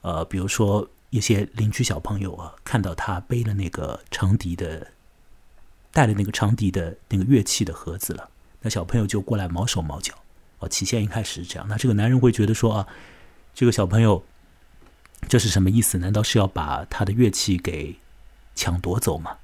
[0.03, 4.89] 呃，比如说一些邻居小朋友啊，看到他背了那个长笛的，
[5.93, 8.31] 带了那个长笛的那个乐器的盒子了，
[8.63, 10.15] 那小朋友就过来毛手毛脚。
[10.61, 12.89] 哦，起先一开始是这样，那这个男人会觉得说啊，
[13.55, 14.25] 这个小朋友
[15.29, 15.99] 这是什么意思？
[15.99, 17.97] 难道是要把他的乐器给
[18.55, 19.37] 抢夺走吗？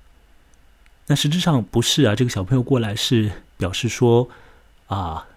[1.07, 3.33] 那实质上不是啊，这个小朋友过来是。
[3.59, 4.29] 表示说，
[4.89, 5.29] 啊，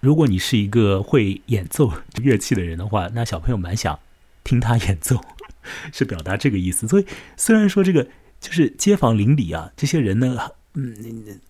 [0.00, 3.98] 如果你是一个会演奏乐器的人的话，那小朋友蛮想
[4.44, 5.18] 听他演奏，
[5.92, 6.86] 是表达这个意思。
[6.88, 8.06] 所以虽然说这个
[8.40, 11.40] 就是街坊邻里啊，这些人呢，嗯，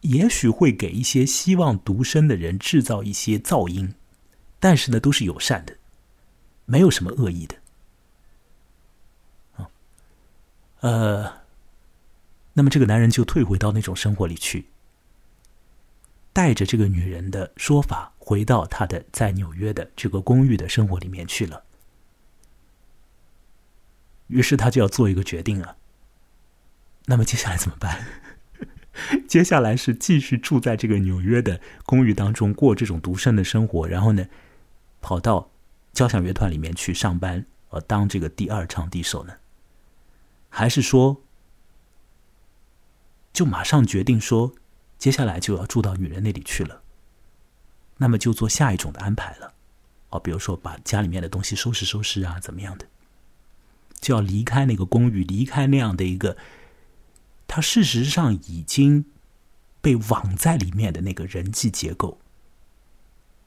[0.00, 3.94] 也许会给一些希望独身的人制造一些噪音，
[4.58, 5.76] 但是呢，都是友善的，
[6.64, 7.56] 没有什么恶意的。
[9.56, 9.70] 啊，
[10.80, 11.32] 呃，
[12.52, 14.66] 那么这个男人就退回到那种生活里去。
[16.32, 21.62] 带着这个女人的说法，回到他的在纽约的这个公寓的生活里面去了。
[24.28, 25.76] 于是他就要做一个决定了。
[27.06, 28.06] 那么接下来怎么办？
[29.28, 34.26] 接下来是继续住在这个纽约的公寓当中，过这种独身的生活，然后呢，
[35.00, 35.50] 跑到
[35.92, 39.34] 交响乐团里面去上班，呃，当这个第二场地手呢？
[40.48, 41.20] 还是说，
[43.32, 44.54] 就马上决定说？
[44.96, 46.80] 接下来就要住到女人那里去了，
[47.98, 49.52] 那么就做下一种的安排了，
[50.10, 52.86] 哦，比如说把家里面的东西收拾收拾啊，怎么样的，
[54.04, 56.36] 就要离开那个公寓，离开那样的一个，
[57.46, 59.06] 他事实上已经
[59.80, 62.20] 被网在里面的那个人际结构。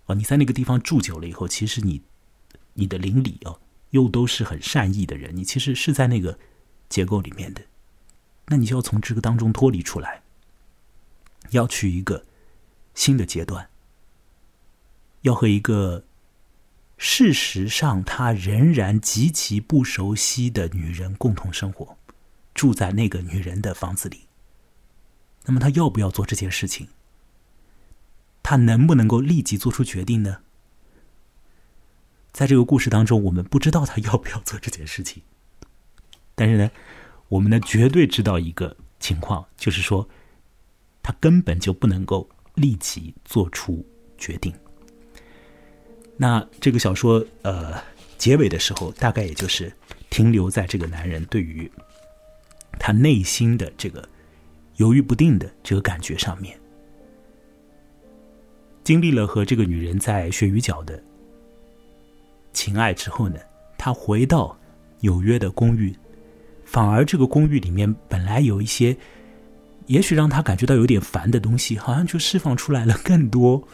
[0.07, 2.01] 哦，你在那个地方住久了以后，其实你
[2.73, 3.59] 你的邻里哦，
[3.91, 6.39] 又都是很善意的人，你其实是在那个
[6.89, 7.61] 结构里面的，
[8.47, 10.23] 那你就要从这个当中脱离出来。
[11.51, 12.25] 要去一个
[12.95, 13.69] 新的阶段，
[15.21, 16.03] 要和一个
[16.97, 21.97] 事实上他仍然极其不熟悉的女人共同生活，
[22.53, 24.21] 住在那个女人的房子里。
[25.45, 26.87] 那么他要不要做这件事情？
[28.43, 30.39] 他能不能够立即做出决定呢？
[32.33, 35.23] 在这个故事当中，我们不知道他要不要做这件事情，
[36.35, 36.71] 但是呢，
[37.29, 40.07] 我们呢绝对知道一个情况，就是说。
[41.03, 44.53] 他根本就不能够立即做出决定。
[46.17, 47.73] 那这个小说呃
[48.17, 49.71] 结尾的时候，大概也就是
[50.09, 51.71] 停留在这个男人对于
[52.79, 54.07] 他内心的这个
[54.77, 56.59] 犹豫不定的这个感觉上面。
[58.83, 61.01] 经历了和这个女人在雪鱼角的
[62.53, 63.37] 情爱之后呢，
[63.77, 64.57] 他回到
[64.99, 65.95] 纽约的公寓，
[66.65, 68.97] 反而这个公寓里面本来有一些。
[69.85, 73.65] 也许让他感觉到有点烦的东西，好像就释放出来了更多，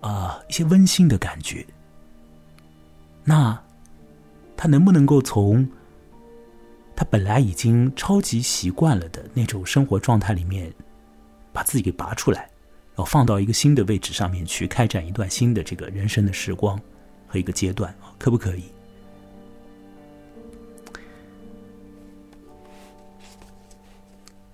[0.00, 1.66] 啊，一些温馨的感觉。
[3.28, 3.60] 那
[4.56, 5.68] 他能不能够从
[6.94, 10.72] 他本来已经超级习惯了的那种生活状态里面，
[11.52, 12.42] 把自己给拔出来，
[12.94, 16.80] 然后放到一个新的位置上面去开展一段新的这个人生的时光
[17.26, 18.62] 和一个阶段可不可以？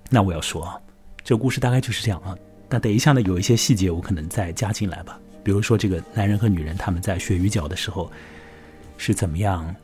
[0.09, 0.81] 那我要说啊。
[1.25, 2.35] 这个故事大概就是这样啊。
[2.69, 5.21] 那等一下呢，有一些细节我可能再加进来吧。
[5.45, 8.11] 比如说，这个男人和女人他们在学鱼饺的时候
[9.03, 9.75] 是怎么样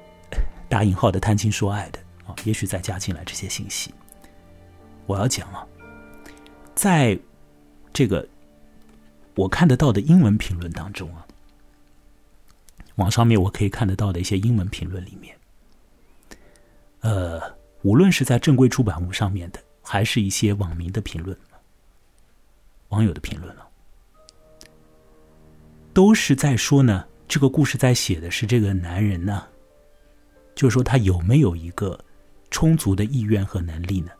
[0.68, 2.36] 打引号的谈情说爱的啊？
[2.44, 3.94] 也许再加进来这些信息。
[5.06, 5.66] 我要讲啊，
[6.74, 7.18] 在
[7.94, 8.28] 这个
[9.34, 11.26] 我看得到的英文评论当中啊，
[12.96, 15.34] 网上面我可以看得到的一些英文评论里面，
[17.00, 17.40] 呃，
[17.80, 21.34] 无论是在正规出版物上面的，还是一些网民的评论、
[22.90, 23.66] 网友的评论了。
[25.94, 29.44] 都是在说呢，这个故事在写的是这个男人呢，
[30.54, 32.02] 就是说他有没有一个
[32.50, 34.10] 充足的意愿和能力呢？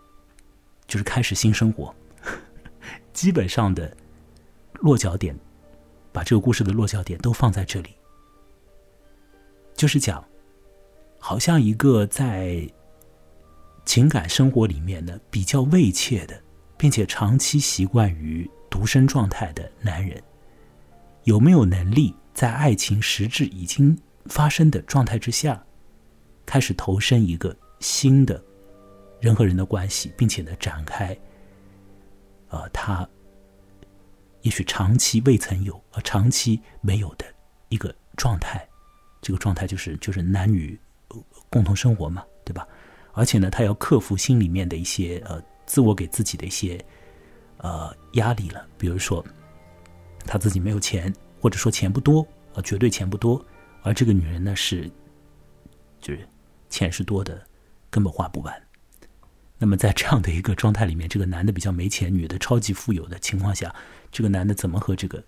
[0.87, 1.93] 就是开始新生活。
[3.15, 3.97] 基本上的
[4.75, 5.35] 落脚点，
[6.13, 7.91] 把这个故事的落脚点都放在这里，
[9.75, 10.23] 就是讲，
[11.19, 12.69] 好像一个在
[13.87, 16.39] 情感生活里面呢比较畏怯的，
[16.77, 20.23] 并且长期习惯于独身状态的男人。
[21.25, 25.61] 有没有能力在爱情实质已经发生的状态之下，
[26.47, 28.41] 开始投身一个新的
[29.19, 31.19] 人和人的关系，并且呢展开，
[32.51, 33.05] 呃，他
[34.43, 37.27] 也许长期未曾有呃长期没有的
[37.71, 38.65] 一个状态，
[39.21, 40.79] 这个状态就是就是男女
[41.51, 42.65] 共同生活嘛，对吧？
[43.15, 46.81] 而且呢，他要克服心里面的一些呃自我给自己的一些
[47.57, 49.27] 呃压力了，比如说。
[50.31, 53.45] 他自己没有钱，或者说钱不多啊，绝对钱不多。
[53.83, 54.91] 而这个女人呢，是
[56.01, 56.29] 就是
[56.69, 57.47] 钱是多的，
[57.91, 58.63] 根本花不完。
[59.59, 63.75] 那么在这样的一个状态里面，这个男的比较没钱，女的超级富有的情况下，
[64.13, 65.25] 这个男的怎么和这个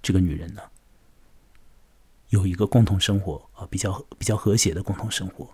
[0.00, 0.62] 这个女人呢
[2.30, 3.66] 有一个共同生活啊？
[3.70, 5.50] 比较比较和谐的共同生活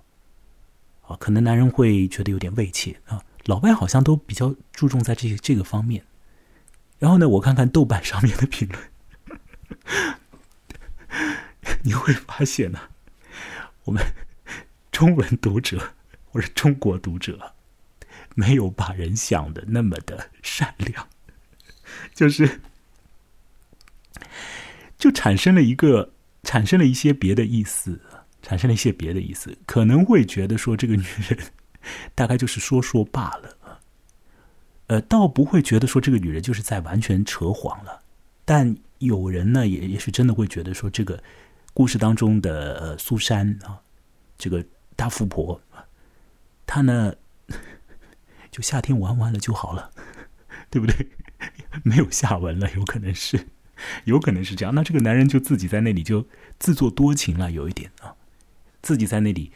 [1.03, 1.17] 啊？
[1.17, 3.23] 可能男人会觉得有点畏怯啊。
[3.47, 6.05] 老外好像都比较注重在这这个方面。
[6.99, 8.81] 然后呢，我看看豆瓣上面的评论，
[11.83, 12.81] 你会发现呢，
[13.85, 14.03] 我们
[14.91, 15.95] 中文读者
[16.31, 17.55] 或者中国读者
[18.35, 21.09] 没有把人想的那么的善良，
[22.15, 22.61] 就是
[24.97, 28.01] 就产生了一个产生了一些别的意思，
[28.41, 31.39] 产生了一些别的意思，可能会觉得说这个女人
[32.15, 33.59] 大概就是说说罢了。
[34.89, 38.03] 呃，倒不会觉得说这个女人就是在完全扯谎了，
[38.45, 38.77] 但
[39.07, 41.23] 有人呢，也也是真的会觉得说这个
[41.75, 43.81] 故事当中的苏珊啊，
[44.39, 44.65] 这个
[44.97, 45.61] 大富婆，
[46.67, 47.15] 她呢
[48.51, 49.91] 就夏天玩完了就好了，
[50.71, 51.09] 对不对？
[51.83, 53.49] 没有下文了，有可能是，
[54.05, 54.75] 有可能是这样。
[54.75, 56.27] 那这个男人就自己在那里就
[56.59, 58.15] 自作多情了，有一点啊，
[58.81, 59.51] 自己在那里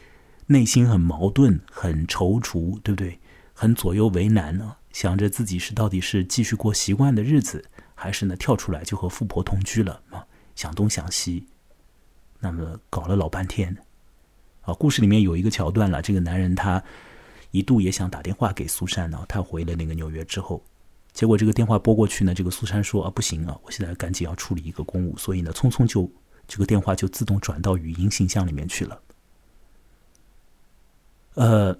[0.47, 3.19] 内心很矛盾，很踌躇，对不对？
[3.53, 4.75] 很左右为难呢。
[4.91, 7.65] 想着自己是到底是继续过习惯的日子，
[7.99, 10.23] 还是呢跳出来就和富婆同居了啊？
[10.53, 11.47] 想东想西，
[12.39, 13.75] 那么搞了老半天。
[14.61, 16.81] 啊，故事里面有一个桥段了，这个男人他
[17.49, 19.25] 一度也想打电话给苏珊呢。
[19.27, 20.63] 他回了那个纽约之后，
[21.11, 26.07] 结果这个电话拨过去呢，这个苏珊说啊不行啊，我现在赶紧要处理一个公务，所以呢匆匆就
[26.47, 29.01] 这个电话就自动转到语音信箱里面去了。
[31.33, 31.75] 呃。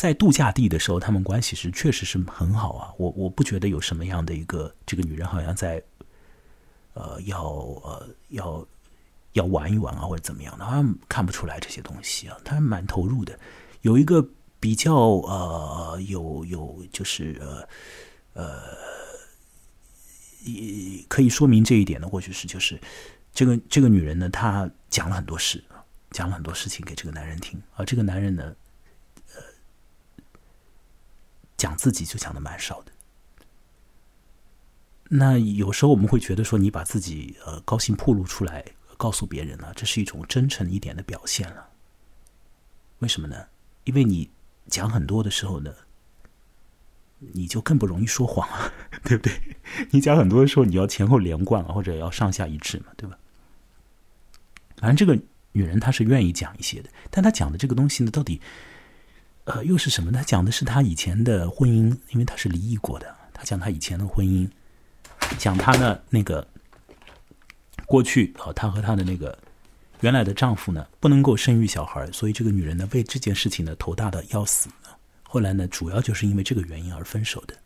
[0.00, 2.90] 在度假地的时候，他们关系是确实是很好啊。
[2.96, 5.82] 我我不觉得有什么样的一个这个女人好像在，
[6.94, 8.66] 呃，要呃要
[9.34, 12.34] 要玩一玩啊，或者怎么样的，好像看不出来这些东西啊。
[12.42, 13.38] 她蛮投入的。
[13.82, 14.26] 有一个
[14.58, 18.62] 比较呃有有就是呃呃，
[21.08, 22.80] 可以说明这一点的，或许是就是
[23.34, 25.62] 这个这个女人呢，她讲了很多事，
[26.10, 28.56] 讲了很多事情给这个男人听，而这个男人呢。
[31.60, 32.92] 讲自己就讲的蛮少的，
[35.10, 38.64] 那有时候我们会觉得说，你把自己呃高兴暴露出来，
[38.96, 41.68] 告诉别人了，这是一种真诚一点的表现了。
[43.00, 43.44] 为什么呢？
[43.84, 44.30] 因为你
[44.68, 45.70] 讲很多的时候呢，
[47.18, 48.72] 你就更不容易说谎了，
[49.04, 49.38] 对不对？
[49.90, 53.18] 你讲很多的时候，你要前后连贯啊，或者要上下一致嘛，对吧？
[54.78, 55.22] 反正这个
[55.52, 58.40] 女人她是愿意讲一些的，但她讲的这个东西呢，到底？
[59.50, 60.22] 呃，又是什么呢？
[60.24, 63.12] 讲的是他以前的婚姻，因为他是离异过的。
[63.34, 64.48] 他讲他以前的婚姻，
[65.38, 66.46] 讲他的那个
[67.84, 69.36] 过去啊，他和他的那个
[70.02, 74.68] 原来的丈夫呢，不能够生育小孩，所以这个女人呢，为这件事情呢，头大的要死。
[75.24, 77.56] 后来呢，主要就是因为这个原因而分手的。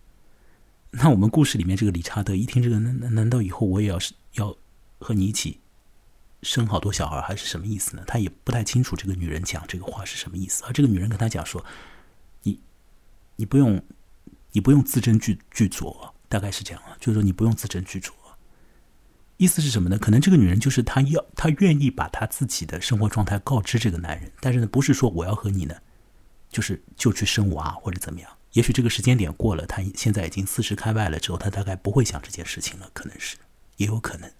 [0.90, 4.56] 那我们故事里面这个理查德一听这个，难难道以后我也要是要
[4.98, 5.60] 和你一起？
[6.44, 8.04] 生好多小孩还是什么意思呢？
[8.06, 10.62] 他也不太清楚这个女人讲这个话是什么意思。
[10.66, 11.64] 而这个女人跟他讲说
[12.44, 12.60] ：“你，
[13.36, 13.82] 你不用
[14.52, 18.10] 你不用字斟句句酌，大概是这样啊，就是说你不用字斟句酌。
[19.36, 19.98] 意思是什么呢？
[19.98, 25.74] 可能这个女人就是她要，她愿意把她自己的生活状态告知这个男人，但是呢，不是说我要和你呢，
[26.50, 28.30] 就是就去生娃或者怎么样。
[28.52, 33.36] 也许这个时间点过了，她现在已经四十开外了之后，她大概不会想这件事情了，可能是，
[33.78, 34.30] 也有可能。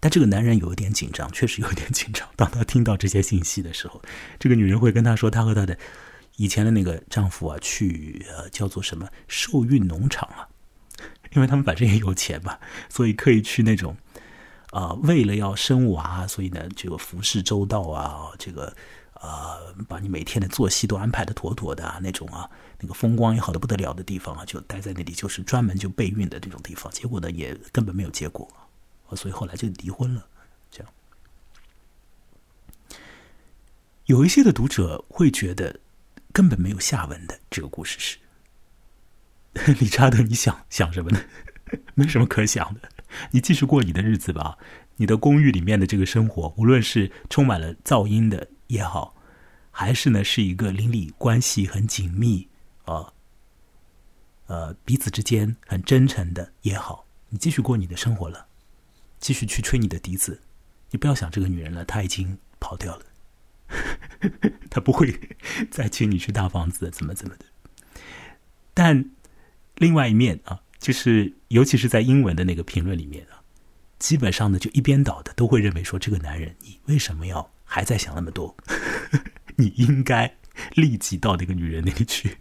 [0.00, 2.28] 但这个男人有一点紧张，确实有一点紧张。
[2.36, 4.00] 当他听到这些信息的时候，
[4.38, 5.76] 这个女人会跟他说，她和她的
[6.36, 10.46] 以前的那个丈夫啊，去呃叫做什么受孕农场啊，
[11.34, 12.56] 因为他们反正也有钱嘛，
[12.88, 13.96] 所以可以去那种
[14.70, 18.72] 啊，为了要生娃，所以呢，这个服侍周到啊，这个
[19.14, 26.92] 啊，把你每天的作息都安排的妥妥的啊，那种啊，那个风光也好的不得了的地方啊，就待在那里，就是专门就备孕的这种地方。
[26.92, 28.48] 结果呢，也根本没有结果。
[29.16, 30.26] 所以后来就离婚了，
[30.70, 30.92] 这样。
[34.06, 35.80] 有一些的读者会觉得
[36.32, 41.20] 根本没有下文的这个故事是， 理查德，你想想什么呢？
[41.94, 42.88] 没什么可想的，
[43.30, 44.56] 你继续过你的日子吧。
[44.96, 49.14] 你的公寓里面的这个生活，无论是充满了噪音的也好，
[49.70, 52.48] 还是呢是一个邻里关系很紧密
[52.84, 53.12] 啊，
[54.46, 58.47] 呃彼此之间很真诚的也好，你继续过你的生活了。
[59.18, 60.40] 继续去吹你的笛子，
[60.90, 63.04] 你不要想这个女人了，她已经跑掉了，
[64.70, 65.18] 她不会
[65.70, 67.44] 再请你去大房子，怎么怎么的。
[68.74, 69.10] 但
[69.76, 73.42] 另外一面啊，就是尤其是在英文的那个评论里面啊，
[73.98, 78.56] 基本上呢就一边倒的都会认为说，这个男人你为什么要还在想那么多？
[79.56, 80.36] 你应该
[80.74, 82.38] 立即到那个女人那里去。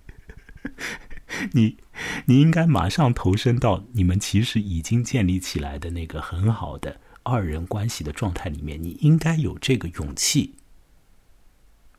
[1.53, 1.77] 你，
[2.25, 8.81] 你应该马上投身到你们其实已经建立起来的那个很好的二人关系的状态里面。
[8.81, 10.55] 你应该有这个勇气，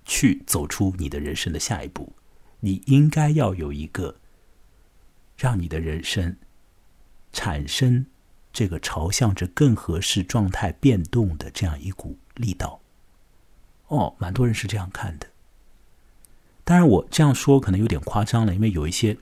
[0.05, 2.15] 去走出你的人生的下一步。
[2.61, 4.17] 你应该要有一个，
[5.37, 6.37] 让你的人生
[7.33, 8.07] 产生
[8.53, 12.81] 这个朝向着更合适状态变动的这样一股力道。
[13.89, 15.29] 哦，蛮多人是这样看的。
[16.69, 19.17] 当然，我这样说可能有点夸张了，因为有一些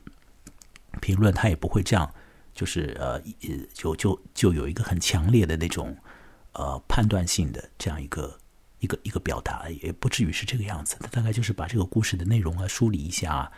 [1.01, 2.13] 评论他也不会这样，
[2.53, 3.23] 就是呃，
[3.73, 5.97] 就就就有一个很强烈的那种
[6.55, 8.37] 呃判断性的这样一个
[8.81, 10.97] 一个一个表达，也不至于是这个样子。
[10.99, 13.53] 他大概就是把这个故事的内容啊梳理一下，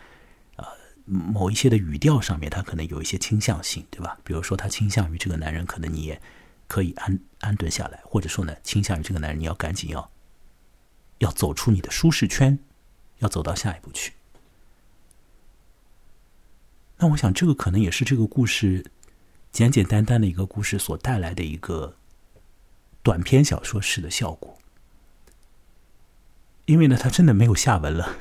[0.57, 0.65] 呃，
[1.05, 4.19] 某一些的语调上面，他可能有一些倾向性，对吧？
[4.23, 6.21] 比如说，他倾向于这个男人，可能你也
[6.67, 10.11] 可以安安顿下来，或者说呢，倾向于这个男人，你要赶紧要
[11.17, 12.59] 要走出你的舒适圈。
[13.19, 14.13] 要走到下一步去，
[16.97, 18.91] 那我想这个可能也是这个故事
[19.51, 21.95] 简简单单的一个故事所带来的一个
[23.03, 24.57] 短篇小说式的效果，
[26.65, 28.17] 因为呢，它真的没有下文了，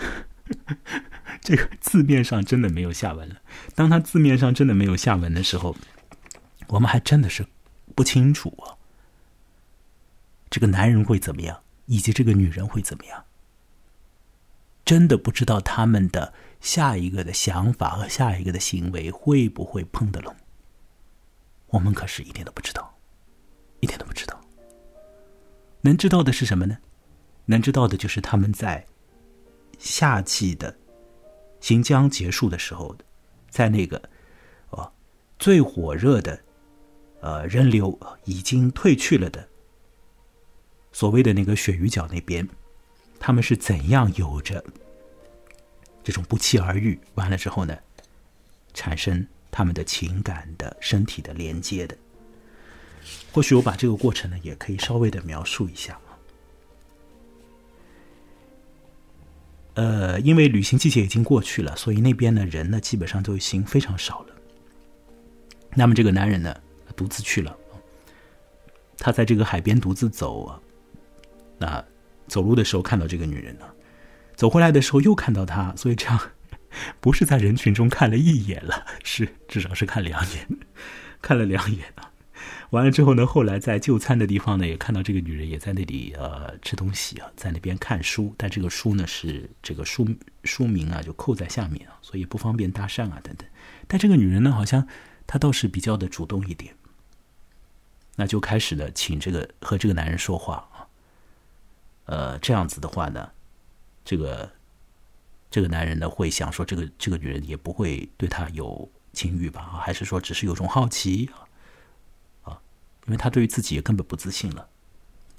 [1.42, 3.40] 这个字面上真的没有下文了。
[3.74, 5.76] 当他字面上真的没有下文的时候，
[6.68, 7.46] 我们还真的是
[7.94, 8.74] 不清楚啊，
[10.50, 13.24] 这个男人会怎么样，以及这个女人会怎么样。
[14.88, 16.32] 真的不知道他们的
[16.62, 20.34] 下一个的想法和下一个的行为会不会碰得拢。
[21.66, 22.98] 我们可是一点都不知道，
[23.80, 24.40] 一点都不知道。
[25.82, 26.78] 能知道的是什么呢？
[27.44, 28.82] 能知道的就是他们在
[29.78, 30.74] 夏季的
[31.60, 32.96] 行将结束的时候，
[33.50, 34.02] 在那个
[34.70, 34.90] 哦
[35.38, 36.40] 最火热的
[37.20, 39.46] 呃人流已经退去了的
[40.92, 42.48] 所谓的那个鳕鱼角那边。
[43.20, 44.64] 他们是怎样有着
[46.02, 47.76] 这种不期而遇，完了之后呢，
[48.72, 51.96] 产生他们的情感的、身体的连接的？
[53.32, 55.98] 或许我把这个过程呢，也可以稍微的描述一下
[59.74, 64.34] 呃，因为旅行季节已经过去了，所以那边的人呢，基本上都已经非常少了。
[65.74, 66.58] 那么这个男人呢，
[66.96, 67.56] 独自去了，
[68.96, 70.60] 他在这个海边独自走啊，
[71.58, 71.84] 那。
[72.28, 73.66] 走路的时候看到这个女人呢，
[74.36, 76.20] 走回来的时候又看到她，所以这样
[77.00, 80.46] 不是在人群中看了一眼了，是至少是看两眼，
[81.20, 82.12] 看了两眼啊。
[82.70, 90.06] 完了之后呢，后来在就餐的地方呢，也看到这个女人也在那里呃吃东西啊，在那边看书，但这个书呢是这个书
[90.44, 93.48] 书名啊就扣在下面啊，所以不方便搭讪啊等等。
[93.86, 94.86] 但这个女人呢，好像
[95.26, 96.74] 她倒是比较的主动一点，
[98.16, 100.77] 那就开始了请这个和这个男人说话。
[102.08, 103.30] 呃，这样子的话呢，
[104.02, 104.50] 这个
[105.50, 109.78] 这个男人呢会想说，这个这个女人也不会对他有情欲吧？
[109.82, 111.28] 还是说只是有种好奇
[112.42, 112.58] 啊？
[113.04, 114.66] 因为他对于自己也根本不自信了，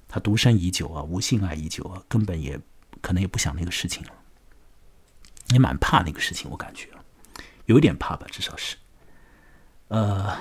[0.07, 2.59] 他独身已久啊，无性爱已久啊，根本也
[3.01, 4.13] 可能也不想那个事情了，
[5.47, 6.87] 也蛮怕那个事情，我感觉，
[7.65, 8.77] 有点怕吧，至少是。
[9.87, 10.37] 呃，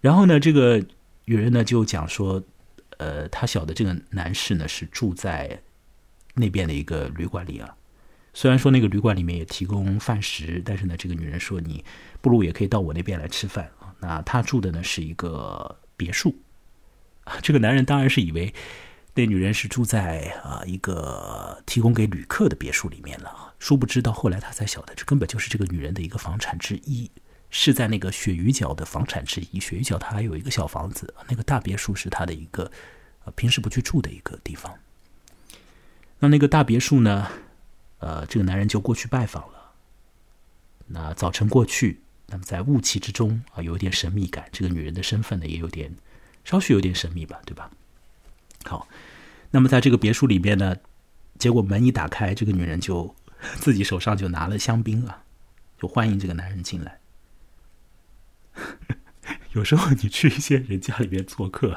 [0.00, 0.84] 然后呢，这个
[1.24, 2.42] 女人呢就讲说，
[2.98, 5.62] 呃，她晓得这个男士呢是住在
[6.34, 7.76] 那边的一个旅馆里啊。
[8.34, 11.82] 虽然说那个旅馆里面也提供饭食，但是呢，这个女人说你
[12.20, 13.94] 不如也可以到我那边来吃饭啊。
[14.00, 16.34] 那他住的呢是一个别墅，
[17.42, 18.52] 这个男人当然是以为
[19.14, 23.54] 那女人是住在啊一个提供给旅客的别墅里面了。
[23.58, 27.10] 殊不知到后来他才晓得，这根本就是这个女人的一个房产之一。
[27.50, 32.70] 是在那个鳕鱼角的房产之一，鳕鱼角它还有一个小房子，那个大别墅是他的一个
[33.24, 34.76] 呃平时不去住的一个地方。
[36.18, 37.28] 那那个大别墅呢，
[37.98, 39.72] 呃，这个男人就过去拜访了。
[40.86, 44.48] 那早晨过去，那么在雾气之中啊，有点神秘感。
[44.52, 45.94] 这个女人的身份呢，也有点
[46.44, 47.70] 稍许有点神秘吧，对吧？
[48.64, 48.88] 好，
[49.50, 50.76] 那么在这个别墅里边呢，
[51.38, 53.14] 结果门一打开，这个女人就
[53.56, 55.22] 自己手上就拿了香槟啊，
[55.78, 56.98] 就欢迎这个男人进来。
[59.52, 61.76] 有时候你去一些人家里面做客，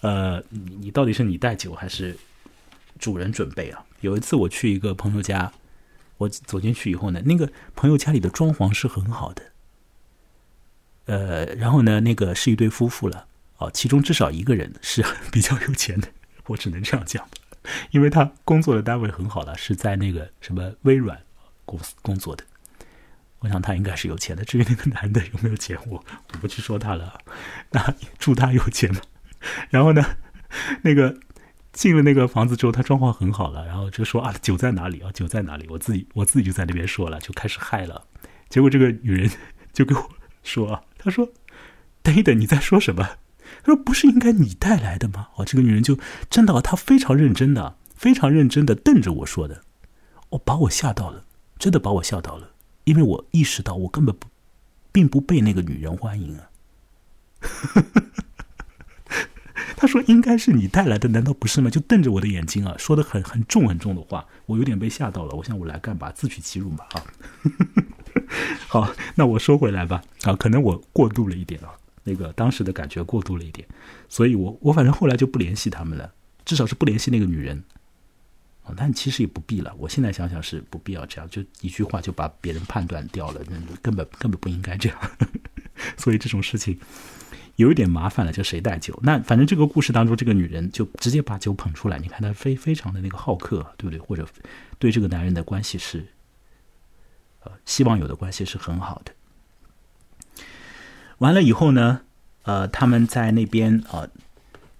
[0.00, 2.16] 呃，你你到底是你带酒还是
[2.98, 3.84] 主人准备啊？
[4.00, 5.52] 有一次我去一个朋友家，
[6.18, 9.42] 我走进去以后呢，那个朋友家里的装潢是很好的，
[11.06, 13.26] 呃，然后呢，那个是一对夫妇了，
[13.58, 16.08] 哦，其中至少一个人是比较有钱的，
[16.48, 17.26] 我只能这样讲，
[17.90, 21.20] 因为他工作的单位很好了，是在那个什么微软
[21.64, 22.44] 公司工作的。
[23.46, 27.16] 我想他应该是有钱的，至于那个男的有没有钱，我我不去说他了。
[27.70, 29.00] 那祝他有钱嘛。
[29.70, 30.04] 然后呢，
[30.82, 31.16] 那个
[31.72, 35.12] 进了那个房子之后，他装潢很好了，然后就说啊，酒在哪里啊？
[35.12, 35.64] 酒在哪里？
[35.68, 38.04] 我自己我自己就在那边说了，就开始嗨了。
[38.48, 39.30] 结果这个女人
[39.72, 40.10] 就跟我
[40.42, 41.28] 说啊，她说
[42.02, 43.18] ：“等一等，你在说什么？”
[43.62, 45.96] 她说：“不是应该你带来的吗？”哦，这个女人就
[46.28, 49.62] 真的，她非常认真的，非常认真的瞪着我说的，
[50.30, 51.24] 哦，把我吓到了，
[51.58, 52.50] 真的把我吓到了。
[52.86, 54.28] 因为我意识到，我根本不，
[54.92, 56.50] 并不被那个女人欢迎啊。
[59.76, 65.34] 他说：“应该是你带来的，难道不是吗？”就瞪着我的眼睛啊，说的很很重很重的话，我有点被吓到了。
[65.34, 67.02] 我想我来干吧，自取其辱吧啊。
[68.68, 71.74] 好，那我说回来吧啊，可能我过度了一点啊，
[72.04, 73.66] 那个当时的感觉过度了一点，
[74.08, 76.10] 所以我我反正后来就不联系他们了，
[76.44, 77.62] 至少是不联系那个女人。
[78.76, 79.74] 但其实也不必了。
[79.78, 84.98] 我现在想想是不必要这样，就一句话就把别人判断掉了，那根本根本不应该这样。
[85.96, 86.78] 所以这种事情
[87.56, 88.32] 有一点麻烦了。
[88.32, 88.98] 就谁带酒？
[89.02, 91.98] 那反正这个故事当中，这个女人就直接把酒捧出来。
[91.98, 93.98] 你看她非非常的那个好客，对不对？
[93.98, 94.26] 或者
[94.78, 96.06] 对这个男人的关系是
[97.44, 99.12] 呃希望有的关系是很好的。
[101.18, 102.02] 完了以后呢，
[102.42, 104.08] 呃，他们在那边啊，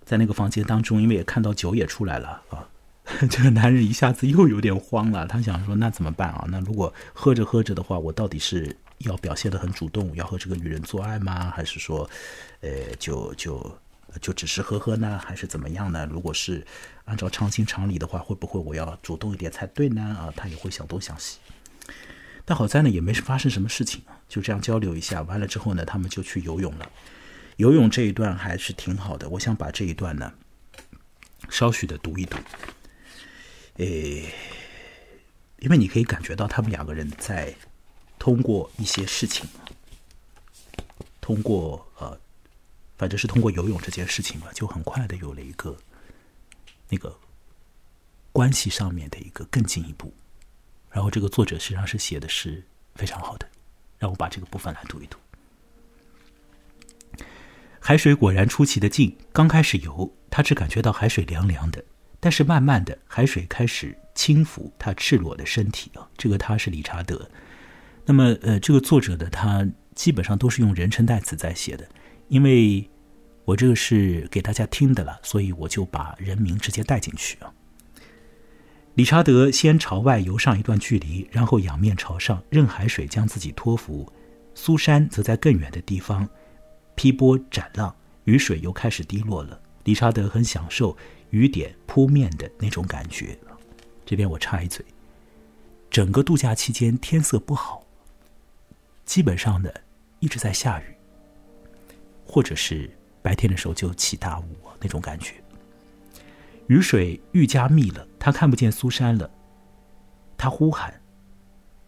[0.05, 2.69] 在那个房间当中，因为也看到酒也出来了啊。
[3.31, 6.45] 这个男人一下子又有点慌了，他想说：“那怎么办啊？
[6.51, 11.51] 那如果喝着喝着的话，我到底是要表现的很主动，要和这个女人做爱吗？
[11.55, 12.09] 还是说，
[12.61, 13.79] 呃，就就
[14.21, 15.21] 就只是喝喝呢？
[15.25, 16.05] 还是怎么样呢？
[16.11, 16.67] 如果是
[17.05, 20.03] 按照常情常理的话，会不会我要主动一点才对呢？
[20.03, 21.39] 啊，他也会想东想西。
[22.45, 26.91] 但好在呢，也没发生什么事情，就这样交流一下，完了之后呢，他们就去游泳了。
[27.57, 30.33] 游泳这一段还是挺好的，我想把这一段呢
[31.49, 32.37] 稍许的读一读。
[33.77, 34.33] 诶，
[35.59, 37.55] 因为你可以感觉到他们两个人在
[38.19, 39.47] 通过一些事情，
[41.21, 42.19] 通过呃，
[42.97, 45.77] 反正是通过游泳这件事情吧，就很快的有了一个
[46.89, 47.19] 那个
[48.33, 50.13] 关系上面的一个更进一步。
[50.91, 52.65] 然后这个作者实际上是写的是
[52.95, 53.47] 非常好的，
[53.99, 55.19] 让我把这个部分来读一读。
[57.79, 61.85] 海水果然出奇的静，刚开始游，他只感觉到海水凉凉的。
[62.21, 66.09] 但是慢慢的，海水开始轻抚他赤裸的身体啊。
[66.17, 67.29] 这个他是理查德。
[68.05, 71.87] 那么，呃，这个作者呢，他基本上都是用人称代词在写的。
[72.29, 72.89] 因为
[73.45, 77.53] 我这个是给大家听的了，所以我就把人名直接带进去啊。
[78.95, 84.11] 理查德先朝外游上一段距离，然后仰面朝上，任海水将自己托浮。
[84.55, 86.27] 苏珊则在更远的地方
[86.95, 87.95] 劈波斩浪，
[88.25, 89.61] 雨水又开始滴落了。
[89.85, 90.97] 理查德很享受。
[91.37, 93.39] 雨点扑面的那种感觉。
[94.07, 94.83] 这边我插一嘴，
[95.91, 97.85] 整个度假期间天色不好，
[99.05, 99.69] 基本上呢
[100.21, 100.85] 一直在下雨，
[102.25, 104.45] 或者是白天的时候就起大雾
[104.81, 105.35] 那种感觉。
[106.69, 109.31] 雨水愈加密了，他看不见苏珊了。
[110.39, 110.99] 他呼喊，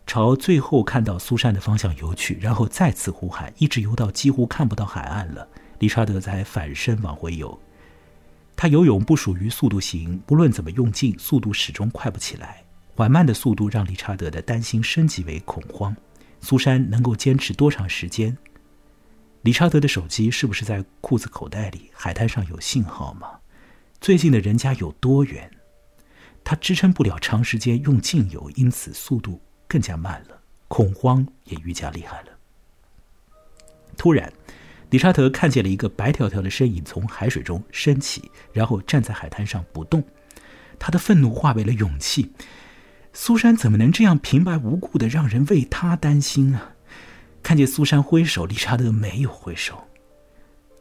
[0.07, 5.49] 朝最后看到苏珊的方向游去，然后再次呼喊，一直游到几乎看不到海岸了。
[5.78, 7.59] 理查德才反身往回游。
[8.61, 12.65] 他游泳不属于速度型，不论怎么用劲，速度始终快不起来。
[12.97, 15.97] 缓慢的速度让理查德的担心升级为恐慌。
[16.41, 18.37] 苏珊能够坚持多长时间？
[19.43, 21.89] 理查德的手机是不是在裤子口袋里？
[21.95, 23.39] 海滩上有信号吗？
[24.01, 25.49] 最近的人家有多远？
[26.43, 30.37] 他支撑不了长时间用劲游，因此速度更加慢了，
[30.67, 32.29] 恐慌也愈加厉害了。
[33.97, 34.33] 突然，
[34.91, 40.03] 理查德看见了一个白条条的身影从海水中升起，然后站在海滩上不动。
[40.78, 42.32] 他的愤怒化为了勇气。
[43.12, 46.72] 苏珊怎么能这样平白无故的让人为他担心啊？
[47.43, 49.84] 看见苏珊挥手，理查德没有挥手。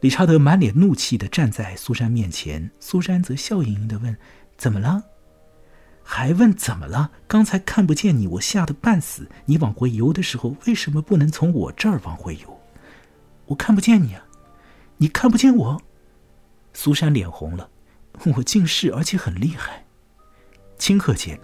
[0.00, 4.16] 理查德满脸怒气的站在苏珊面前，苏珊则笑盈盈的问
[4.56, 5.02] ：“怎么了？”
[6.04, 7.10] 还问怎么了？
[7.26, 9.28] 刚才看不见你，我吓得半死。
[9.46, 12.57] 你往回游的时候，为什么不能从我这儿往回游？
[13.48, 14.24] 我看不见你啊！
[14.98, 15.82] 你看不见我？
[16.72, 17.70] 苏珊脸红了。
[18.36, 19.84] 我近视，而且很厉害。
[20.78, 21.38] 顷刻间，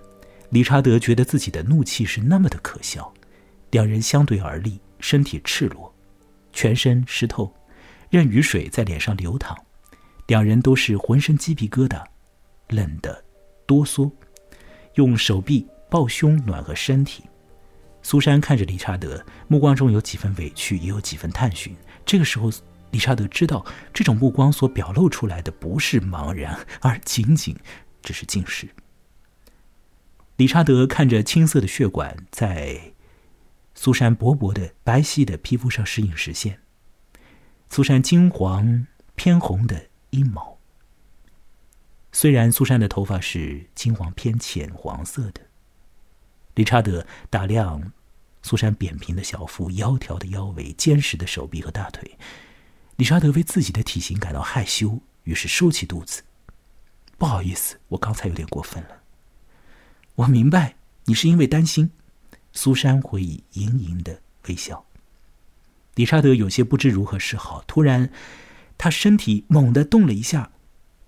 [0.50, 3.12] 理查德觉得自己的怒气是那么的可笑。
[3.70, 5.92] 两人相对而立，身体赤裸，
[6.52, 7.52] 全身湿透，
[8.10, 9.56] 任雨水在脸上流淌。
[10.26, 12.04] 两人都是浑身鸡皮疙瘩，
[12.68, 13.24] 冷得
[13.66, 14.10] 哆嗦，
[14.94, 17.24] 用手臂抱胸暖和身体。
[18.02, 21.74] 苏珊看着理查德，目光中有几分委屈，也有几分探寻。
[22.04, 22.50] 这个时候，
[22.90, 27.56] 理查德知道，这种目光所表露出来的不是茫然，而仅仅
[28.02, 28.68] 只是近视。
[30.36, 32.92] 理查德看着青色的血管在
[33.74, 36.60] 苏珊薄薄的白皙的皮肤上时隐时现，
[37.68, 40.58] 苏珊金黄偏红的阴毛。
[42.12, 45.40] 虽然苏珊的头发是金黄偏浅黄色的，
[46.54, 47.92] 理查德打量
[48.44, 52.18] 苏珊扁平的小腹、窈窕的腰围、坚实的手臂和大腿。
[52.96, 56.22] 理查德为自己的体型感到害羞，于是收起肚子。
[57.16, 58.90] 不好意思，我刚才有点过分了。
[60.14, 60.76] 我明白
[61.06, 61.90] 你是因为担心，
[62.52, 64.84] 苏珊回以盈盈的微笑。
[65.94, 67.64] 理查德有些不知如何是好。
[67.66, 68.10] 突然，
[68.76, 70.50] 他身体猛地动了一下，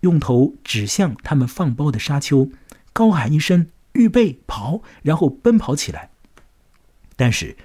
[0.01, 2.51] 用头指向他们放包的沙丘，
[2.95, 6.11] 高喊一声“预备跑”，然后奔跑起来。
[7.17, 7.57] 但是，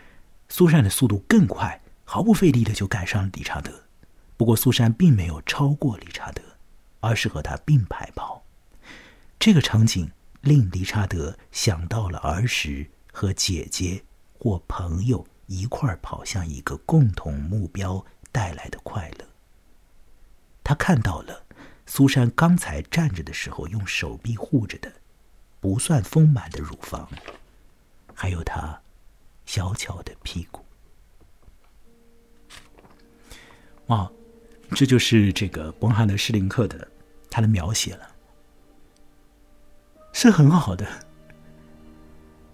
[0.50, 3.84] 苏珊的速度更快，毫不费力的就赶上了理查德。
[4.38, 6.42] 不过，苏珊并没有超过理查德，
[7.02, 8.44] 而是和他并排跑。
[9.38, 10.12] 这个场景。
[10.42, 19.26] 令理查德想到了儿时和姐姐或朋友一块儿跑向一个共同目标带来的快乐。
[20.64, 21.46] 他看到了
[21.86, 24.92] 苏珊刚才站着的时候用手臂护着的
[25.60, 27.08] 不算丰满的乳房，
[28.16, 28.81] 还有她
[29.52, 30.64] 小巧的屁股。
[33.88, 34.10] 哇，
[34.70, 36.88] 这就是这个崩汉的施林克的
[37.30, 38.16] 他的描写了。
[40.14, 40.88] 是很好的，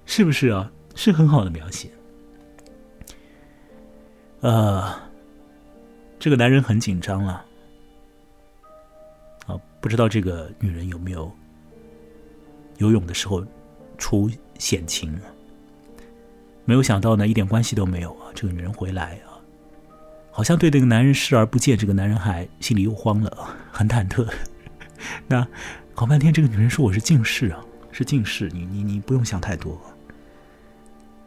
[0.07, 0.71] 是不是啊？
[0.95, 1.91] 是很好的描写。
[4.39, 4.99] 呃，
[6.17, 7.45] 这个男人很紧张了，
[9.45, 11.31] 啊，不知道这个女人有没有
[12.77, 13.45] 游泳的时候
[13.99, 14.27] 出
[14.57, 15.36] 险情啊？
[16.67, 18.29] 没有想到呢，一点关系都没有啊！
[18.35, 19.41] 这个女人回来啊，
[20.29, 24.27] 好像对这个男人视而不见，这个男人还心里又慌了，很忐忑。
[25.27, 25.47] 那。
[25.97, 27.59] 搞半天，这个女人说我是近视啊，
[27.91, 28.51] 是近视。
[28.53, 29.81] 你你你不用想太多。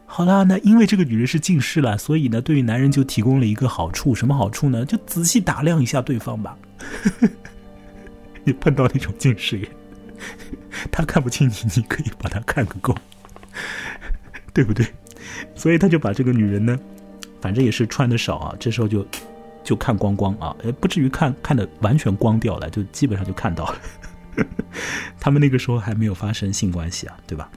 [0.06, 4.84] 好啦，那因为这个女人是近视了，所以呢，对于男人就提供了一个好处，什么好处呢？
[4.86, 6.56] 就仔细打量一下对方吧。
[8.46, 9.68] 你碰到那种近视眼，
[10.92, 12.94] 他看不清你，你可以把他看个够，
[14.54, 14.86] 对不对？
[15.54, 16.78] 所以他就把这个女人呢，
[17.40, 19.06] 反正也是穿的少啊，这时候就
[19.62, 23.78] 就看光光啊，呃，不至于看看的完全光掉了，就基本上就看到了。
[25.20, 27.50] 他们那个时候还没有发生性关系啊，对吧？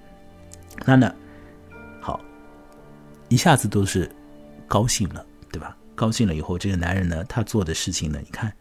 [0.85, 1.13] 那呢，
[2.01, 2.19] 好，
[3.29, 4.09] 一下子都是
[4.67, 5.77] 高兴了，对吧？
[5.95, 8.51] 高兴了以后，这个男人呢，他做的事情呢，你看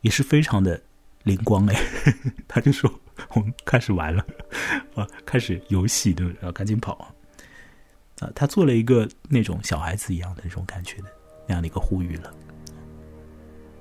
[0.00, 0.80] 也是非常的
[1.24, 1.80] 灵光哎，
[2.48, 2.90] 他就说
[3.34, 4.24] ：“我们开始玩了，
[4.94, 6.46] 啊，开始游戏，对不对？
[6.46, 7.14] 要赶紧跑
[8.20, 11.08] 啊！”，他做了一个那种小孩子一样的那种感觉的
[11.46, 12.32] 那样的一个呼吁了。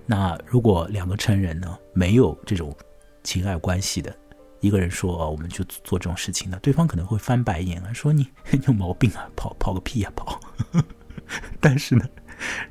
[0.05, 2.75] 那如果两个成人呢，没有这种。
[3.23, 4.15] 情爱关系的
[4.61, 8.25] 一个人说：“我们就做这种事情呢。”对方可能会翻白眼啊，说：“你
[8.65, 10.39] 有毛病啊，跑跑个屁呀，跑！”
[11.59, 12.07] 但是呢，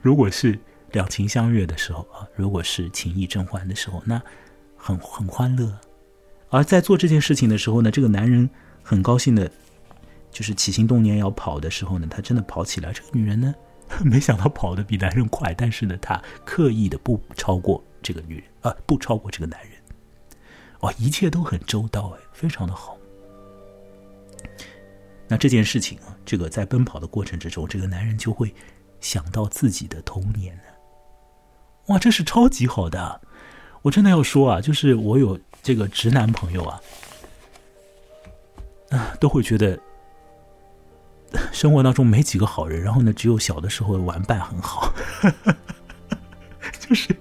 [0.00, 0.58] 如果是
[0.92, 4.18] 两情相悦的时候啊，如果是情意正欢的时候，那
[4.78, 5.70] 很很欢乐。
[6.48, 8.48] 而在做这件事情的时候呢，这个男人
[8.82, 9.50] 很高兴的，
[10.36, 12.92] 就是起心动念要跑的时候呢，他真的跑起来。
[12.92, 13.54] 这个女人呢，
[14.04, 19.70] 没想到跑得比男人快，但是呢，他刻意的不超过这个女人啊，不超过这个男人。
[20.80, 22.98] 哇，一切都很周到哎，非常的好。
[25.26, 28.54] 那这件事情啊，这个在奔跑的过程之中，这个男人就会
[29.00, 30.62] 想到自己的童年呢。
[31.86, 33.22] 哇，这是超级好的！
[33.80, 36.80] 我真的要说啊，就是我有这个直男朋友啊，
[38.90, 39.80] 啊，都会觉得
[41.52, 44.92] 生活当中没几个好人，然后呢，只有小的时候的玩伴很好。
[46.80, 47.14] 就是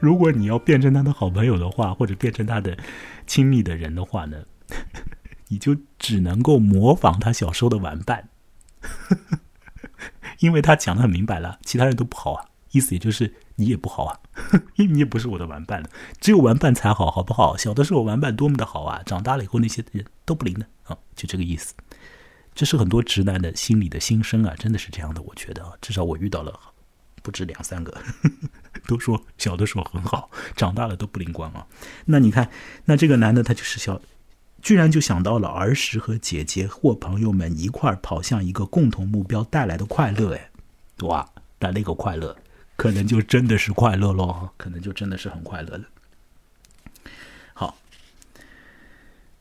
[0.00, 2.76] 如果你要变成他的好朋友的话，或者变成他的
[3.26, 4.38] 亲密的人的话呢？
[5.48, 8.28] 你就只能够模仿他小时候的玩伴，
[10.40, 14.18] 因为他讲的很明白了，其他人都不好啊，意思也就是你也不好啊，
[14.74, 15.88] 因为你也不是我的玩伴了，
[16.20, 17.56] 只有玩伴才好，好不好？
[17.56, 21.74] 小的时候玩伴多么的好啊，长大了以后那些人都不灵的啊，就这个意思。
[22.56, 26.58] 这是很多直男的心里的心声啊，真的是这样的，我觉得，至少我遇到了
[27.22, 27.96] 不止两三个，
[28.88, 31.64] 都说小的时候很好，长大了都不灵光啊。
[32.06, 32.50] 那你看，
[32.86, 34.00] 那这个男的他就是小。
[34.62, 40.50] 居然就想到了儿时和姐姐或朋友们一块跑向一个共同目标带来的快乐，哎，
[41.02, 41.28] 哇，
[41.60, 42.36] 那那个快乐，
[42.74, 45.84] 可能就真的是快乐喽，可能就真的是很快乐了。
[47.54, 47.78] 好，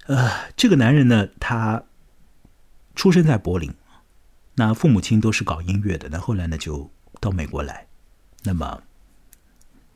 [0.05, 1.81] 呃，这个男人呢，他
[2.95, 3.73] 出生在柏林，
[4.55, 6.89] 那父母亲都是搞音乐的，那后来呢就
[7.19, 7.87] 到美国来，
[8.43, 8.81] 那么，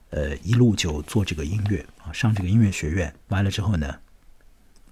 [0.09, 3.99] 呃，一路就做这个音乐啊，上这个音乐学院，完了之后呢。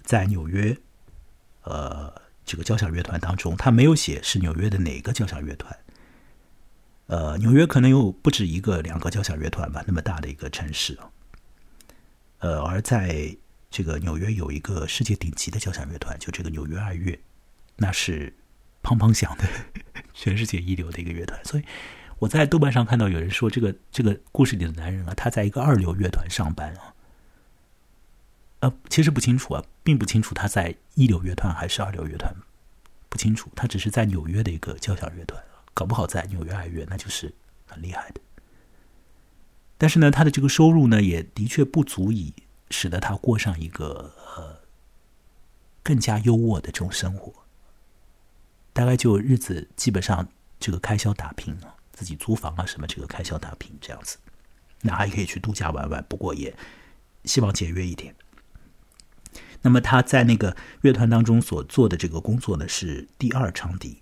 [0.03, 0.77] 在纽约，
[1.63, 5.77] 呃，这个交响乐团当中，他没有写是纽约的哪个交响乐团。
[7.07, 10.97] 呃，纽约可能有不止一个、两个交响乐团吧，那么大的一个城市。
[12.39, 13.35] 呃，而在
[13.69, 17.19] 这个纽约有一个世界顶级的交响乐团，就这个纽约爱乐，
[17.77, 18.33] 那是
[18.83, 19.45] 砰砰响的，
[20.13, 21.39] 全世界一流的一个乐团。
[21.45, 21.63] 所以
[22.19, 26.93] 我在豆瓣上看到有人说，这个这个故事里的男人啊，他在一个二流乐团上班啊。
[28.61, 32.35] 呃，其实不清楚啊，并不清楚他在一流乐团还是二流乐团，
[33.07, 33.51] 不清楚。
[33.55, 35.39] 他只是在纽约的一个交响乐团，
[35.75, 37.31] 搞不好在纽约爱乐，那就是
[37.67, 38.21] 很厉害的。
[39.77, 42.33] 但是呢，他的这个收入呢，也的确不足以
[42.71, 44.57] 使得他过上一个呃
[45.83, 47.31] 更加优渥的这种生活。
[48.77, 50.27] 大概就日子基本上
[50.59, 54.19] 这个开销打平了，自己租房啊什么这个开销打平这样子，
[54.81, 56.55] 那还可以去度假玩玩，不过也
[57.25, 58.13] 希望节约一点。
[59.63, 63.99] 那么他在那个乐团当中所做的这个工作呢，是第二长笛，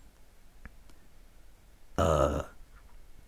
[1.95, 2.45] 呃，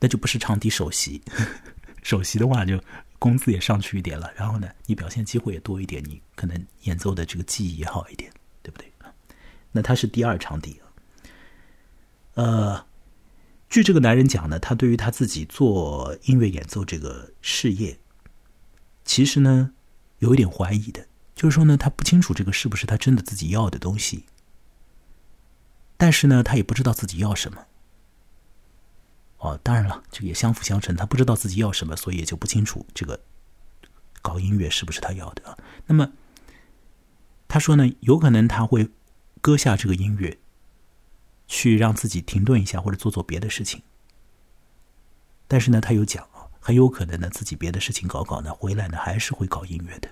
[0.01, 1.21] 那就不是长笛首席，
[2.03, 2.77] 首席的话就
[3.19, 8.29] 工资也上去一点了，然后呢，你表现机会也多一点，你可能演奏的这个技艺也好一点，
[8.61, 8.91] 对不对？
[9.71, 10.81] 那他是第二长笛，
[12.37, 12.85] 呃，
[13.67, 17.99] 据这个男人讲呢，他对于他自己做音乐演奏这个事业，
[19.03, 19.71] 其实呢，
[20.19, 21.07] 有一点怀疑的。
[21.33, 24.25] 就是说呢，他不清楚这个是不是他真的自己要的东西，
[25.97, 27.65] 但是呢，他也不知道自己要什么。
[29.39, 30.95] 哦，当然了，这个也相辅相成。
[30.95, 33.19] 他不知道自己要什么，所以也就不清楚这个
[34.21, 35.57] 搞音乐是不是他要的。
[35.87, 36.11] 那么
[37.47, 38.89] 他说呢，有可能他会
[39.41, 40.37] 割下这个音乐，
[41.47, 43.81] 去让自己停顿一下，或者做做别的事情。
[45.47, 50.09] 但是呢，他有讲啊，很有可能呢，自己别的事情搞搞呢，回来呢还是会搞音乐的。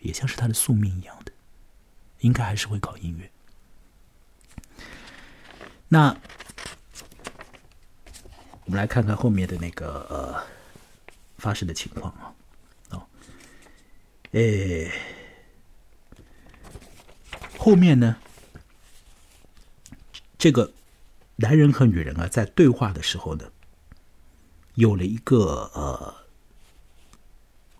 [0.00, 1.32] 也像是他的宿命一样的，
[2.20, 3.30] 应该还是会搞音乐。
[5.88, 6.16] 那
[8.64, 10.44] 我们来看看后面的那个呃
[11.38, 12.34] 发生的情况啊，
[12.90, 13.06] 哦，
[14.32, 14.90] 诶，
[17.56, 18.16] 后面呢，
[20.46, 20.72] 这个
[21.34, 23.50] 男人和女人啊，在对话的时候呢，
[24.76, 26.14] 有了一个呃。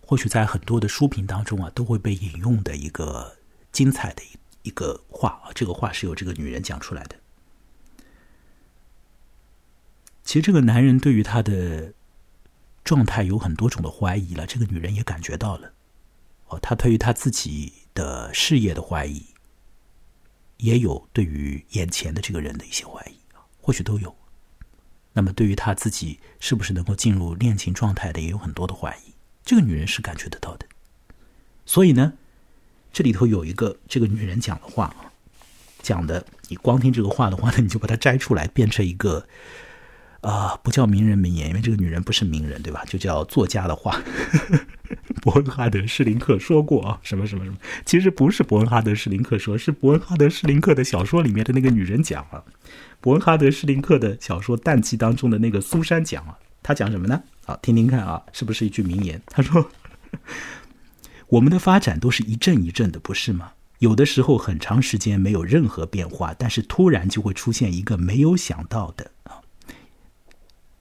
[0.01, 3.37] 或许在很多的书评当中啊，都会被引用的一个
[3.71, 7.15] 精彩的一一个话啊，这个话是由这个女人讲出来的。
[10.25, 11.93] 其实这个男人对于他的
[12.83, 15.73] 状态有很多种的怀疑了，这个女人也感觉到了。
[16.49, 19.25] 哦，他对于他自己的事业的怀疑，
[20.59, 23.17] 也有对于眼前的这个人的一些怀疑
[23.61, 24.15] 或许都有。
[25.13, 29.13] 那么对于他自己是不是能够进入恋情状态的，也有很多的怀疑。
[29.45, 30.67] 这个女人是感觉得到的，
[31.65, 32.13] 所以呢，
[32.93, 35.13] 这里头有一个这个女人讲的话啊，
[35.81, 39.27] 讲的你光听这个话的话呢，你就把它摘出来，变成一个
[40.21, 42.85] 啊，不叫名人名言，因为这个女人不是名人，对吧？
[42.87, 44.03] 就叫作家的话。
[45.27, 52.45] 伯恩哈德·施林克说过啊，什么什么什么，其实不是伯恩哈德·施林克说，是伯恩哈德·施林克的小说里面的那个女人讲啊。
[53.01, 56.39] 伯恩哈德·施林克的小说《淡季》当中的那个苏珊讲啊。
[56.63, 57.21] 他讲什么呢？
[57.45, 59.21] 好，听听看啊，是不是一句名言？
[59.27, 59.69] 他说
[61.27, 63.51] ：“我们的发展都是一阵一阵的，不是吗？
[63.81, 69.43] 有的时候很长时间没有任何变化，但是突然就会出现一个没有想到的啊，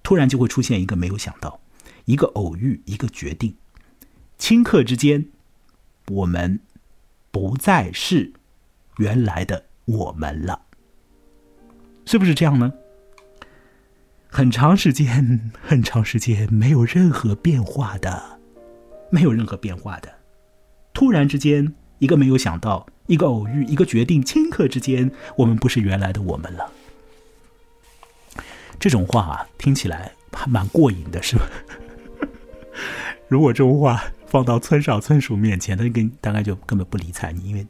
[0.03, 1.59] 突然就会出现一个没有想到，
[2.05, 3.55] 一个偶遇，一个决定，
[4.39, 5.27] 顷刻之间，
[6.07, 6.59] 我们
[7.31, 8.33] 不再是
[8.97, 10.61] 原来的我们了，
[12.05, 12.73] 是不是这样呢？
[14.27, 18.39] 很长时间， 很长时间没有任何变化的，
[19.09, 20.13] 没有任何变化的，
[20.93, 21.73] 突然之间。
[21.99, 26.69] 一个没有想到，一个偶遇，一个决定，顷刻之间，我们不是原来的我们了。
[28.77, 31.49] 这种话，听起来还蛮过瘾的，是吧？
[33.29, 34.03] 如果这种话
[34.35, 37.65] 放到村上村树面前，他跟大概就根本不理睬你，因为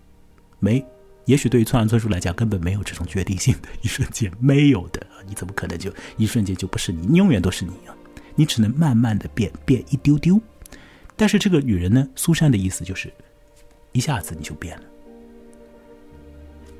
[0.57, 0.83] 没，
[1.25, 5.05] 也许对于村上村树来讲，根本没有这种决定性的一瞬间，没有的。
[5.27, 7.05] 你怎么可能就一瞬间就不是你？
[7.05, 7.93] 你永远都是你啊！
[8.33, 10.41] 你只能慢慢的变，变一丢丢。
[11.15, 13.13] 但是这个女人呢，苏珊的意思就是。
[13.91, 14.83] 一下子你就变了，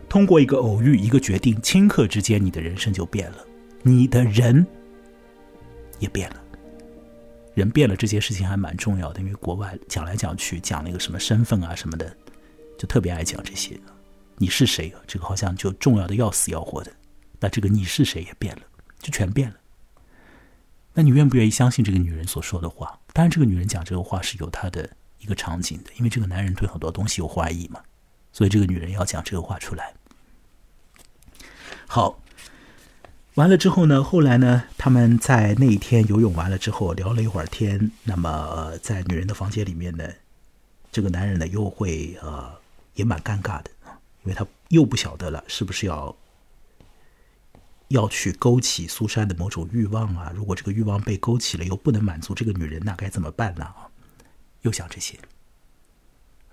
[0.10, 3.38] 通过一个偶遇，一个决定，顷刻之间，你的人生就变了，
[3.84, 4.66] 你的人
[6.00, 6.42] 也变了。
[7.56, 12.16] 人变了，这件事情还蛮重要的，因为国外讲来讲去讲那个什么身份啊什么的，
[12.78, 13.80] 就特别爱讲这些。
[14.38, 14.94] 你是谁？
[15.08, 16.92] 这个好像就重要的要死要活的。
[17.40, 18.62] 那这个你是谁也变了，
[19.00, 19.56] 就全变了。
[20.94, 23.00] 那你愿不愿意相信这个女人所说的话？
[23.14, 24.90] 当然，这个女人讲这个话是有她的。
[25.18, 27.82] 一个场景的，因为这个男人对很多东西有怀疑嘛，
[28.32, 29.92] 所以这个女人要讲这个话出来。
[31.88, 32.22] 好，
[33.36, 40.08] 完了之后呢，后来呢，他们在那一天游泳完了之后聊了一会儿天，那么在女人的房间里面呢，
[40.90, 42.50] 这个男人呢又会呃
[42.94, 43.70] 也蛮尴尬的，
[44.24, 46.16] 因为他又不晓得了是不是要
[47.90, 50.32] 要去勾起苏珊的某种欲望啊？
[50.34, 53.68] 如果这个欲望被勾起了，又不能满足这个女人，那该怎么办呢？
[54.62, 55.20] 又想这些，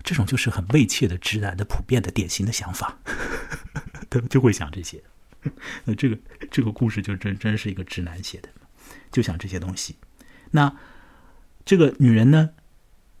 [0.03, 2.97] 这种就是很畏怯的直男的普遍的典型的想法，
[4.11, 5.01] 他就会想这些。
[5.83, 6.17] 那 这个
[6.51, 8.49] 这个故事就真真是一个直男写的，
[9.11, 9.95] 就想这些东西。
[10.51, 10.73] 那
[11.65, 12.49] 这个女人呢，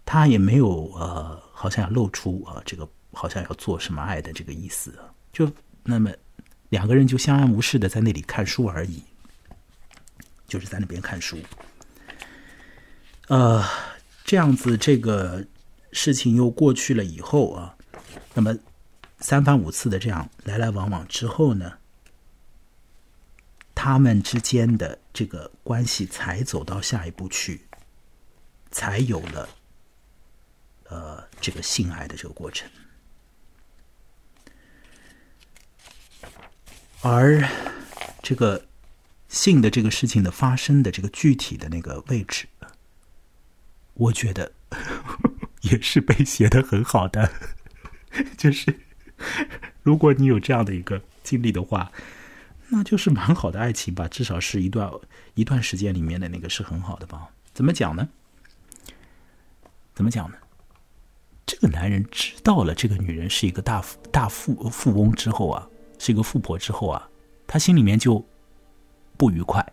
[0.05, 4.93] 她也没有呃，好像要露出啊，这个好像要做什么爱的这个意思。
[5.31, 5.51] 就
[5.83, 6.11] 那么
[6.69, 9.03] 两个人就相安无事的在那里看书而已，
[10.47, 11.37] 就是在那边看书，
[13.27, 13.63] 呃。
[14.25, 15.45] 这样子，这个
[15.91, 17.75] 事情又过去了以后啊，
[18.33, 18.57] 那么
[19.19, 21.73] 三番五次的这样来来往往之后呢，
[23.83, 27.59] 他们之间的这个关系才走到下一步去，
[28.71, 29.49] 才有了
[30.85, 32.69] 呃这个性爱的这个过程，
[37.01, 37.45] 而
[38.21, 38.65] 这个
[39.27, 42.47] 性的这个事情的发生的这个具体的那个位置。
[43.95, 44.53] 我觉得
[45.59, 47.29] 也是被写的很好的，
[48.39, 48.79] 就是
[49.81, 51.91] 如果你有这样的一个经历的话，
[52.75, 54.91] 那就是蛮好的爱情吧，至少是一段
[55.35, 57.29] 一段时间里面的那个是很好的吧？
[57.53, 58.09] 怎么讲呢？
[59.93, 60.35] 怎么讲呢？
[61.45, 65.69] 这个男人知道了这个女人是一个大大富富翁之后啊，
[65.99, 67.07] 是一个富婆之后啊，
[67.45, 68.25] 他心里面就
[69.17, 69.63] 不愉快。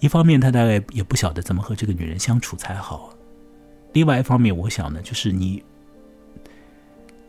[0.00, 3.16] 一方面，他大概也不晓得怎么和这个女人相处才好；
[3.92, 5.62] 另外一方面，我想呢，就是你，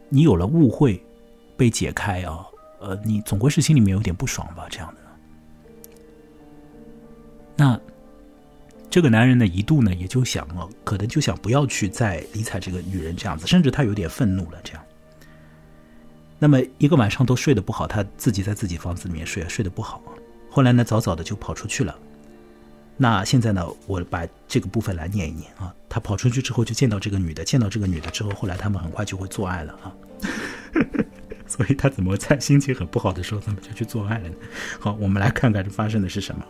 [0.09, 1.05] 你有了误会
[1.55, 2.47] 被解开啊，
[2.79, 4.67] 呃，你总归是心里面有点不爽吧？
[4.69, 5.01] 这样的。
[7.55, 7.79] 那
[8.89, 14.59] 这个男人呢，一度呢，也就想哦，可能就想不要去再理睬这个女人这样子，甚至他有点愤怒了。
[14.63, 14.83] 这样，
[16.39, 20.01] 那么一个晚上都睡得不好，他自己在自己房子里面睡，睡得不好。
[20.49, 21.97] 后来呢，早早的就跑出去了。
[22.95, 25.73] 那现在呢，我把这个部分来念一念啊。
[25.89, 29.93] 他跑出去之后就见到这个女的，见到这个女的之后，后来他们很快就会做爱了啊。
[31.47, 34.35] 所以他怎么在心情很不好的时候，他们就去做爱了呢？
[34.79, 36.45] 好，我们来看看这发生的是什么。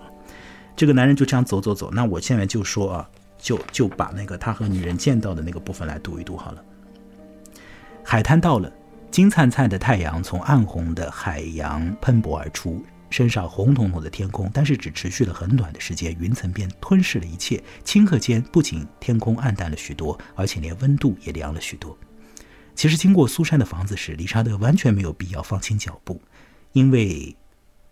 [0.75, 1.91] 这个男人就这样走走走。
[1.91, 6.63] 那我现在就说啊，就就把那个他和女人见到的那个部分来读一读好了。
[8.03, 8.71] 海滩到了，
[9.11, 12.83] 金灿灿的太阳从暗红的海洋喷薄而出。
[13.09, 17.63] 身上红彤彤的天空，但是只持续了很短的时间，云层便吞噬了一切。
[17.85, 21.97] 顷刻间，不仅天空暗淡了许多，而且连温度也凉了许多。
[22.77, 26.21] 其实，经过苏珊的房子时，理查德完全没有必要放轻脚步，
[26.73, 27.35] 因为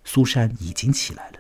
[0.04, 1.40] 苏珊已经起来了。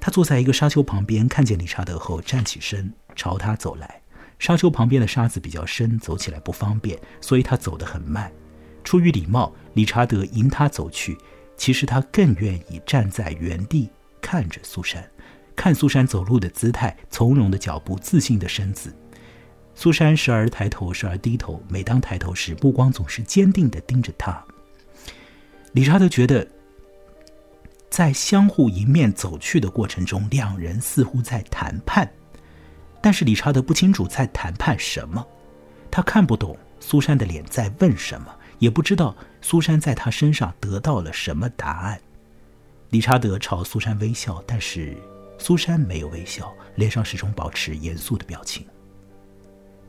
[0.00, 4.02] 他坐在一个沙丘旁边，看见理查德后，站起身朝他走来。
[4.40, 8.32] 沙丘旁边的沙子比较深，走起来不方便，所以他走得很慢。
[8.82, 11.16] 出于礼貌，理查德迎他走去。
[11.56, 13.88] 其实他更愿意站在原地
[14.20, 15.08] 看着苏珊，
[15.54, 18.92] 看苏珊走路的姿态、从容的脚步、自信的身子。
[19.80, 21.62] 苏珊时而抬头，时而低头。
[21.68, 24.44] 每当抬头时，目光总是坚定的盯着他。
[25.70, 26.44] 理查德觉得，
[27.88, 32.10] 在相互迎面走去的过程中，两人似乎在谈判，
[33.00, 35.24] 但是理查德不清楚在谈判什么。
[35.92, 42.00] 他看不懂苏珊的脸在问什么，也不知道苏珊在他身上得到了什么答案。
[42.90, 44.96] 理查德朝苏珊微笑，但是
[45.38, 48.66] 苏珊没有微笑，脸上始终保持严肃的表情。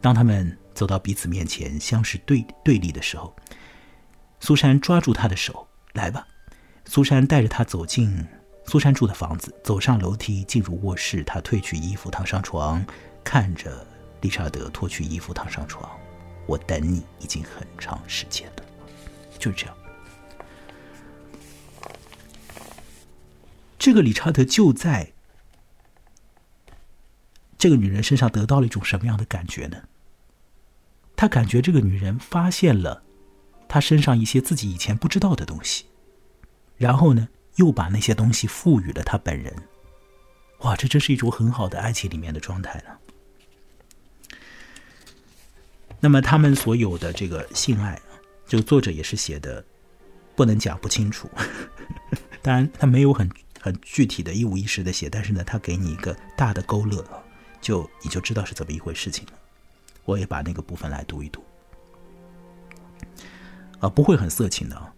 [0.01, 3.35] 当他们走到彼此面前，相视对对立的时候，
[4.39, 6.25] 苏珊抓住他的手：“来吧。”
[6.85, 8.25] 苏珊带着他走进
[8.65, 11.23] 苏珊住的房子，走上楼梯，进入卧室。
[11.23, 12.83] 他褪去衣服，躺上床，
[13.23, 13.85] 看着
[14.21, 15.89] 理查德脱去衣服，躺上床。
[16.45, 18.63] 我等你已经很长时间了，
[19.37, 19.75] 就是这样。
[23.77, 25.11] 这个理查德就在。
[27.59, 29.77] 这个女人身上得到了一种什么样的感觉呢？
[31.15, 33.03] 他感觉这个女人发现了
[33.67, 35.85] 他身上一些自己以前不知道的东西，
[36.77, 39.53] 然后呢，又把那些东西赋予了他本人。
[40.59, 44.37] 哇，这真是一种很好的爱情里面的状态呢。
[45.99, 47.99] 那么他们所有的这个性爱，
[48.47, 49.63] 就作者也是写的
[50.33, 51.29] 不能讲不清楚。
[52.41, 53.29] 当然，他没有很
[53.59, 57.05] 很具体的一五一十的写，但是呢，他给你一个大的勾勒。
[57.61, 59.33] 就你就知道是怎么一回事情了。
[60.05, 61.43] 我也把那个部分来读一读，
[63.79, 64.91] 啊，不会很色情的啊，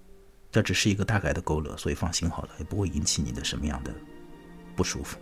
[0.52, 3.94] 这只是一个大概的勾勒，所以放心好了，也不会引起你的什么样的
[4.76, 5.18] 不舒服。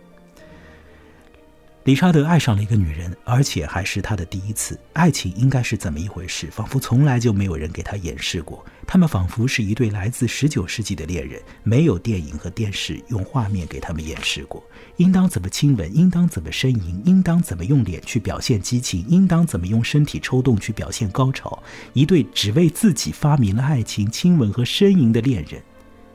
[1.90, 4.78] 理查德爱上了一个女人，而且还是他的第一次。
[4.92, 6.46] 爱情应该是怎么一回事？
[6.52, 8.64] 仿佛从来就没有人给他演示过。
[8.86, 14.62] 他们仿佛是一对来自十九世纪的恋人，没有电影和电视用画面给他们演示过。
[14.98, 15.92] 应当怎么亲吻？
[15.92, 17.02] 应当怎么呻吟？
[17.04, 19.04] 应当怎么用脸去表现激情？
[19.08, 21.60] 应当怎么用身体抽动去表现高潮？
[21.92, 25.60] 一对只为自己发明了爱情、亲吻和呻吟的恋人。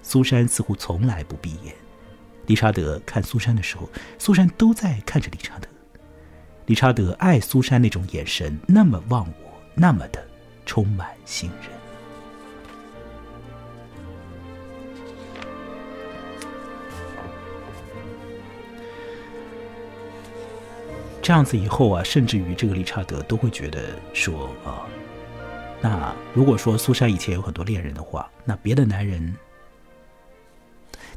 [0.01, 1.75] 苏珊似乎从来不闭眼。
[2.47, 3.89] 理查德看苏珊的时候，
[4.19, 5.67] 苏珊都在看着理查德。
[6.67, 10.23] 理查德爱苏珊那种眼神，那么忘我，那么的
[10.65, 11.69] 充满信任。
[21.21, 24.85] 这样子以后啊，甚至于这个理查德都会觉得说啊，
[25.81, 29.35] 那如果说苏珊以前有很多恋人的话，那别的男人。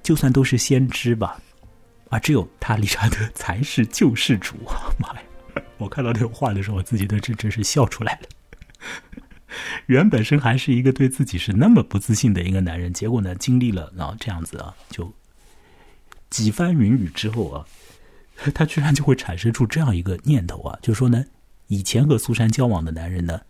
[0.03, 1.41] 就算都是先知吧，
[2.09, 4.91] 啊，只有他理查德才是救世主啊！
[4.99, 8.29] 妈呀，我看到这个话的时候，我自己都真真是笑出来了。
[9.87, 15.13] 原本身还是一个对自己是那么不自信的一个男人，结果呢，经历了啊这样子啊，就
[16.31, 17.67] 几番云雨之后啊，
[18.55, 21.25] 他居然就会产生出这样一个念头啊，就说呢，
[21.67, 23.41] 以前和苏珊交往的男人呢，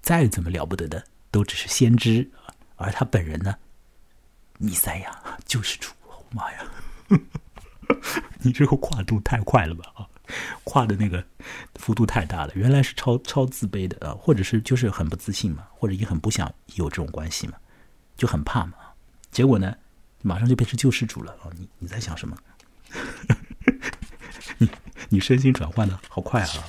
[0.00, 2.30] 再怎么了不得的，都只是先知，
[2.76, 3.54] 而他本人呢？
[4.62, 5.90] 弥赛亚救世主，
[6.30, 6.58] 妈呀！
[8.42, 10.06] 你这个跨度太快了吧啊，
[10.62, 11.22] 跨的那个
[11.74, 12.52] 幅度太大了。
[12.54, 17.54] 原来是超超自卑的啊，或者是就是很不自信嘛，或者也很不想有这种关系嘛，
[18.16, 18.74] 就很怕嘛。
[19.32, 19.74] 结果呢，
[20.22, 21.50] 马上就变成救世主了啊！
[21.58, 22.36] 你你在想什么？
[24.58, 24.70] 你
[25.08, 26.68] 你身心转换的好快啊！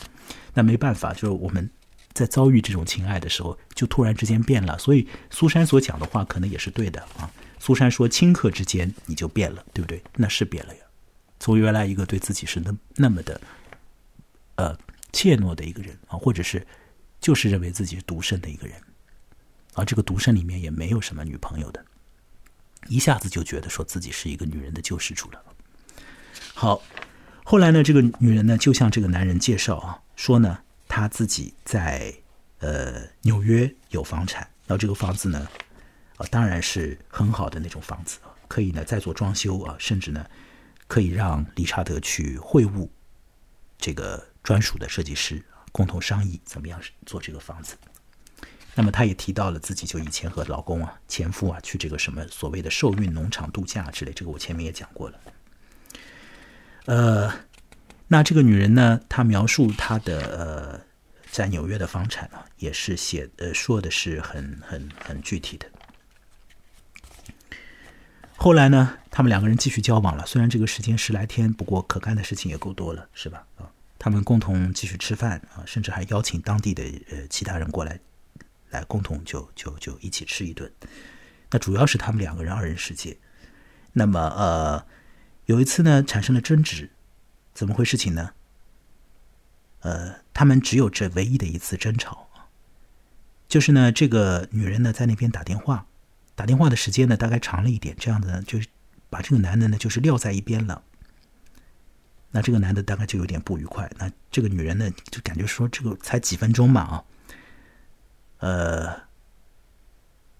[0.55, 1.69] 那没办法，就是我们
[2.13, 4.79] 在遭遇这种情爱的时候，就突然之间变了。
[4.79, 7.29] 所以苏珊所讲的话可能也是对的啊。
[7.65, 10.03] 苏珊说：“顷刻之间你就变了，对不对？
[10.17, 10.81] 那是变了呀。
[11.39, 13.39] 从原来一个对自己是那那么的，
[14.55, 14.77] 呃，
[15.13, 16.67] 怯懦的一个人啊，或者是
[17.21, 18.75] 就是认为自己是独身的一个人，
[19.75, 21.85] 啊这个独身里面也没有什么女朋友的，
[22.89, 25.41] 一下子就觉得说自己是一个女人的救世主了。
[26.53, 26.81] 好，
[27.45, 30.59] 后来呢，这个女人呢就向这个男人介绍啊，说呢，
[30.89, 32.13] 她自己在
[32.59, 35.47] 呃纽约有房产，然后这个房子呢。”
[36.29, 40.25] 当然是很好的那种房子可以呢再做装修啊，甚至呢
[40.87, 42.87] 可以让理查德去会晤
[43.77, 47.75] 这个专属的设计师，共同商议怎么样做这个房子。
[48.75, 55.19] 那么他也提到了自己就以前和老公啊、前夫啊去这个什么所谓的受孕农场度假之类，这个我前面也讲过了。
[56.85, 57.31] 呃，
[58.07, 60.81] 那这个女人呢，她描述她的呃
[61.29, 65.67] 在纽约的房产啊，也是写呃说的是很很很具体的。
[68.35, 70.25] 后来呢，他们两个人继续交往了。
[70.25, 73.45] 虽然这个时间十来天，不过可干的事情也够多了，是吧？
[73.57, 77.99] 啊，他们共同继续吃饭啊，甚至还邀请当地的呃其他人过来，
[78.69, 80.69] 来共同就就就一起吃一顿。
[81.51, 83.17] 那主要是他们两个人二人世界。
[83.93, 84.85] 那么呃，
[85.45, 86.89] 有一次呢，产生了争执，
[87.53, 88.31] 怎么回事情呢？
[89.81, 92.27] 呃，他们只有这唯一的一次争吵
[93.47, 95.85] 就是呢，这个女人呢在那边打电话，
[96.35, 98.67] 打电话的时间呢大概长了一点，这样子呢就是
[99.09, 100.83] 把这个男的呢就是撂在一边了。
[102.31, 107.03] 那这个男的大概就有点不愉快，那这个女人呢就感觉说这个才几分钟嘛啊，
[108.39, 109.01] 呃，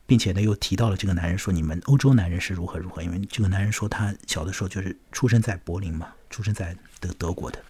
[0.08, 7.64] 并且呢又提到了这个男人说你们欧洲男人是如何如何，因为这个男人说他小的时候就是出生在柏林嘛，出生在德德国的。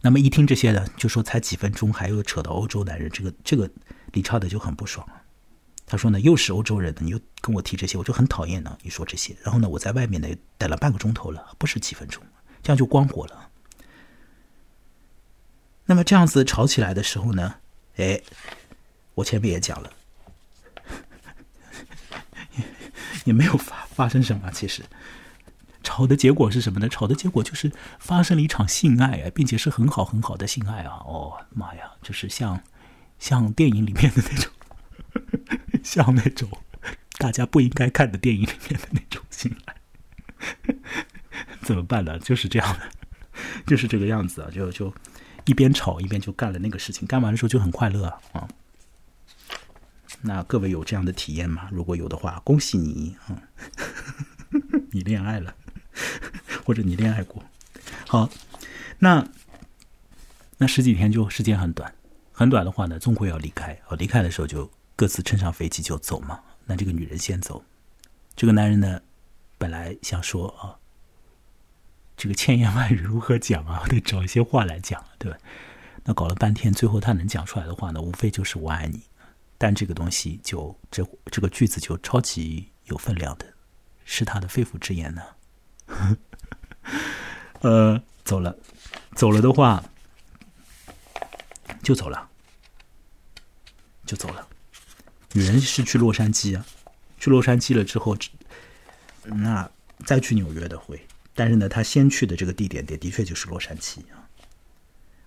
[0.00, 3.68] 那么一听这些呢，就说才几分钟，还有扯到欧洲男人，这个这个
[4.12, 5.21] 李查德就很不爽了。
[5.92, 8.78] 他说呢，又是欧洲人，你又跟我提这些，我就很讨厌呢。
[8.80, 10.26] 你说这些，然后呢，我在外面呢
[10.56, 12.22] 待了半个钟头了，不是几分钟，
[12.62, 13.50] 这样就关火了。
[15.84, 17.56] 那么这样子吵起来的时候呢，
[17.96, 18.18] 哎，
[19.12, 19.92] 我前面也讲了，
[23.26, 24.82] 也没有发发生什么，其实。
[25.82, 26.88] 吵的结果是什么呢？
[26.88, 31.02] 吵的结果就是发生了一场性爱啊，并且是很好很好的性爱啊！
[31.04, 32.58] 哦妈呀，就是像
[33.18, 34.50] 像电影里面的那种，
[35.84, 36.48] 像那种
[37.18, 39.76] 大家不应该看的电影里面的那种性爱，
[41.62, 42.18] 怎么办呢？
[42.18, 42.90] 就是这样的，
[43.66, 44.50] 就是这个样子啊！
[44.50, 44.94] 就就
[45.44, 48.20] 一边吵一边就干了那个事情，干完的时候就很快乐啊！
[48.32, 48.48] 啊
[50.22, 51.68] 那各位有这样的体验吗？
[51.72, 53.42] 如果有的话，恭喜你啊，
[54.92, 55.54] 你恋爱了。
[56.64, 57.42] 或者你恋爱过，
[58.06, 58.30] 好，
[59.00, 59.26] 那
[60.58, 61.92] 那十几天就时间很短，
[62.30, 63.76] 很短的话呢，终归要离开。
[63.88, 64.70] 哦，离开的时候就
[65.02, 66.40] 各自乘上飞机就走嘛。
[66.64, 67.64] 那这个女人先走，
[68.36, 69.02] 这个男人呢，
[69.58, 70.78] 本来想说啊，
[72.16, 73.82] 这个千言万语如何讲啊？
[73.90, 75.36] 得找一些话来讲，对吧？
[76.04, 79.02] 那搞了半天，最后他能讲出来的话呢，无非就是我爱你。
[79.58, 83.54] 但这个东西就这这个句子就超级有分量的，
[84.04, 85.22] 是他的肺腑之言呢。
[87.62, 88.56] 呃，走了，
[89.16, 89.82] 走了的话，
[91.82, 92.30] 就走了，
[94.06, 94.46] 就走了。
[95.32, 96.64] 女人是去洛杉矶啊，
[97.18, 98.16] 去洛杉矶了之后，
[99.24, 99.70] 那
[100.04, 101.00] 再去纽约的会，
[101.34, 104.28] 但是呢，他先去的这个地点点的确就是洛杉矶啊。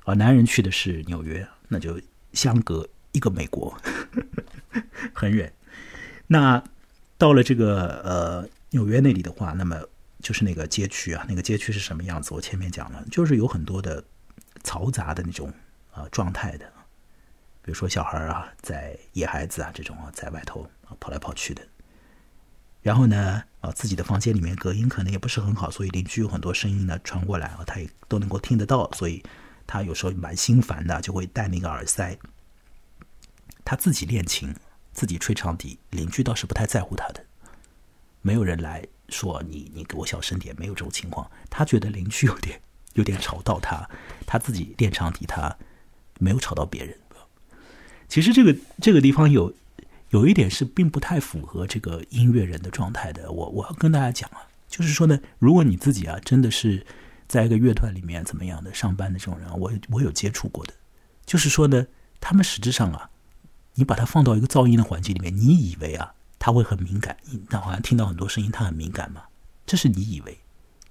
[0.04, 2.00] 而男人去的是纽约，那就
[2.34, 3.76] 相隔一个美国，
[5.14, 5.52] 很远。
[6.28, 6.64] 那
[7.18, 9.82] 到了这个呃纽约那里的话，那么。
[10.22, 12.34] 就是那个街区啊，那个街区是什么样子？
[12.34, 14.04] 我前面讲了，就是有很多的
[14.64, 15.54] 嘈杂的那种
[15.92, 16.66] 啊状态的，
[17.66, 21.68] 比如说小孩啊，在野孩子啊这种啊，在外头啊跑来跑去的。
[22.84, 29.24] 然后呢，啊自己的房间里面隔音可能也不是很好，所以邻居有很多声音呢传过来啊，他也都能够听得到，所以
[29.66, 32.16] 他有时候蛮心烦的，就会戴那个耳塞。
[33.64, 34.56] 他自己练琴，
[34.94, 37.26] 自己吹长笛，邻居倒是不太在乎他的，
[38.22, 38.86] 没有人来。
[39.10, 41.30] 说你你给我小声点，没有这种情况。
[41.48, 42.60] 他觉得邻居有点
[42.94, 43.88] 有点吵到他，
[44.26, 45.56] 他自己练长笛，他
[46.20, 46.98] 没有吵到别人。
[48.08, 49.54] 其实这个这个地方有
[50.10, 53.32] 有一点是并不太符合这个音乐人的状态的。
[53.32, 56.86] 我我要跟大家讲啊，就是说呢，如果你自己啊真的是
[57.28, 60.74] 在一个乐团里面怎么样的上班的这种人，我我有接触过的，
[61.26, 61.86] 就是说呢，
[62.20, 63.10] 他们实质上啊，
[63.74, 66.14] 你把它放到一个噪音的环境里面，你以为啊。
[66.38, 67.18] 他会很敏感，
[67.50, 69.24] 那好像听到很多声音，他很敏感嘛？
[69.66, 70.38] 这是你以为。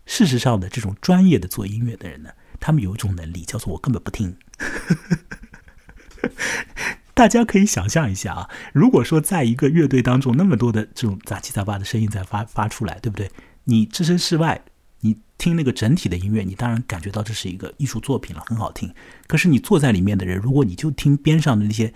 [0.04, 4.36] 事实上的这种专业的做音乐的人呢，他们有一种能力，叫做我根本不听。
[7.14, 13.30] 大家可以想象一下啊，如果说在一个乐队当中，那么多的这种杂七杂八的声音在发发出来，对不对？
[13.64, 14.62] 你置身事外，
[15.00, 18.92] 你听那个整体的音乐，你当然感觉到这是一个艺术作品了，很好听。
[19.26, 21.94] 可是你坐在里面的人，如果你就听边上的那些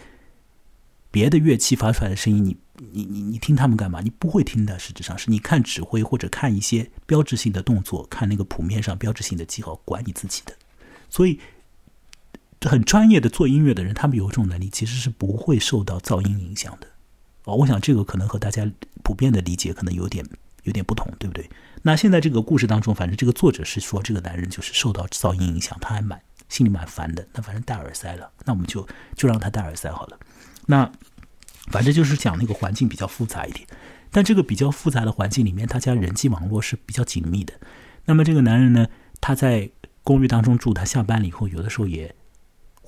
[1.10, 2.56] 别的乐器发出来的声音，你。
[2.92, 4.00] 你你你听他们干嘛？
[4.00, 10.54] 你不会听的，实质上是你看指挥或者看一些标志性的动作，看那个谱面上标志性的记号，管你自己的。
[11.10, 11.40] 所以，
[12.62, 16.86] 很专业的做音乐的人，他们有这种能力，其实是不会受到噪音影响的。
[17.44, 18.70] 哦，我想这个可能和大家
[19.02, 20.24] 普遍的理解可能有点
[20.64, 21.48] 有点不同，对不对？
[21.82, 27.26] 那现在这个故事当中，反正这个作者是说，这个男人就是受到噪音影响，他还蛮心里蛮烦的。
[27.34, 30.18] 那反正戴耳塞了，那我们就就让他戴耳塞好了。
[30.66, 30.90] 那。
[31.70, 33.68] 反正就是讲那个环境比较复杂一点，
[34.10, 37.52] 但这个比较复杂的环境里面，大家人际网络是比较紧密的。
[38.06, 38.86] 那么这个男人呢，
[39.20, 39.70] 他在
[40.02, 42.14] 公寓当中住，他下班了以后，有的时候也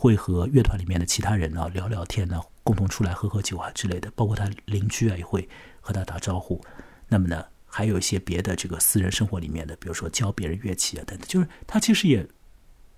[0.01, 4.11] 会和乐团里面的其他人呢聊聊天呢，共同出来喝喝酒啊之类的。
[4.13, 5.47] 包括他邻居啊也会
[5.79, 6.59] 和他打招呼。
[7.07, 12.27] 那么呢，还有一些别的这个私人生活里面的，比如说教别人乐器啊等等，就是他其实也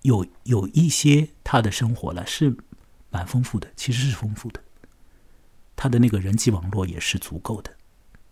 [0.03, 2.55] 有有一些他的生活了，是
[3.09, 4.61] 蛮丰富的，其实是丰富的。
[5.75, 7.75] 他的那个人际网络也是足够的，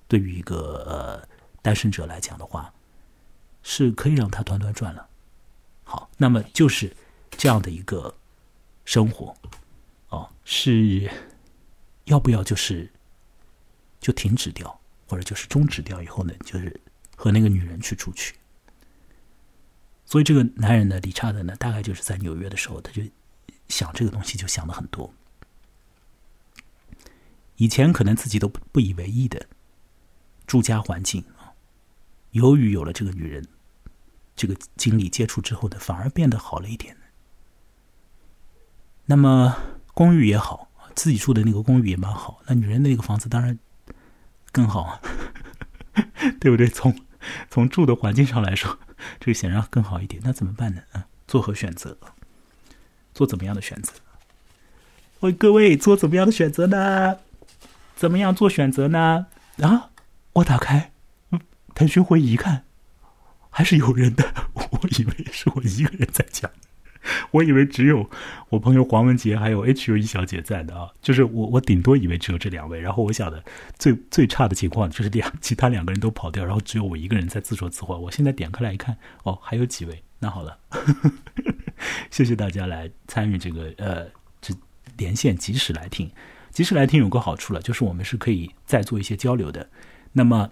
[0.07, 1.27] 对于一个呃
[1.61, 2.73] 单身者来讲的话，
[3.63, 5.09] 是可以让他团团转了。
[5.83, 6.95] 好，那么就是
[7.31, 8.15] 这样的一个
[8.85, 9.35] 生活，
[10.09, 11.09] 哦，是
[12.05, 12.91] 要不要就是
[13.99, 16.79] 就停止掉，或者就是终止掉以后呢，就是
[17.15, 18.35] 和那个女人去出去。
[20.05, 23.01] 所以这个男人呢，理查德呢，大概就是在纽约的时候，他就
[23.69, 25.13] 想这个东西，就想的很多。
[27.55, 29.47] 以前可能自己都不不以为意的
[30.45, 31.53] 住家环境啊，
[32.31, 33.47] 由于有了这个女人，
[34.35, 36.97] 这个经历接触之后呢，反而变得好了一点。
[39.05, 39.55] 那么
[39.93, 42.41] 公寓也好，自己住的那个公寓也蛮好。
[42.47, 43.57] 那女人的那个房子当然
[44.51, 45.01] 更好啊，
[46.39, 46.67] 对不对？
[46.67, 46.95] 从
[47.49, 48.77] 从住的环境上来说。
[49.19, 50.83] 这个显然更好一点，那怎么办呢？
[50.91, 51.97] 啊，做何选择？
[53.15, 53.93] 做怎么样的选择？
[55.21, 57.17] 喂，各位，做怎么样的选择呢？
[57.95, 59.25] 怎么样做选择呢？
[59.59, 59.89] 啊，
[60.33, 60.91] 我打开
[61.73, 62.63] 腾讯会议一看，
[63.49, 64.31] 还是有人的。
[64.53, 66.51] 我以为是我一个人在讲。
[67.31, 68.07] 我以为只有
[68.49, 73.43] 我朋友黄文杰还有 HUE 小姐在的啊，就是我我顶多以为只有这两位，然后我想的
[73.77, 77.97] 最最差的情况就是两其他两个人都跑掉，然后只有我一个人在自说自话。
[77.97, 80.57] 我现在点开来一看，哦，还有几位，那好了，
[82.11, 84.05] 谢谢大家来参与这个呃
[84.39, 84.53] 这
[84.97, 86.09] 连线及时来听，
[86.51, 89.67] 及时来听有个好处了，就是我们是可以再做一些交流的。
[90.13, 90.51] 那么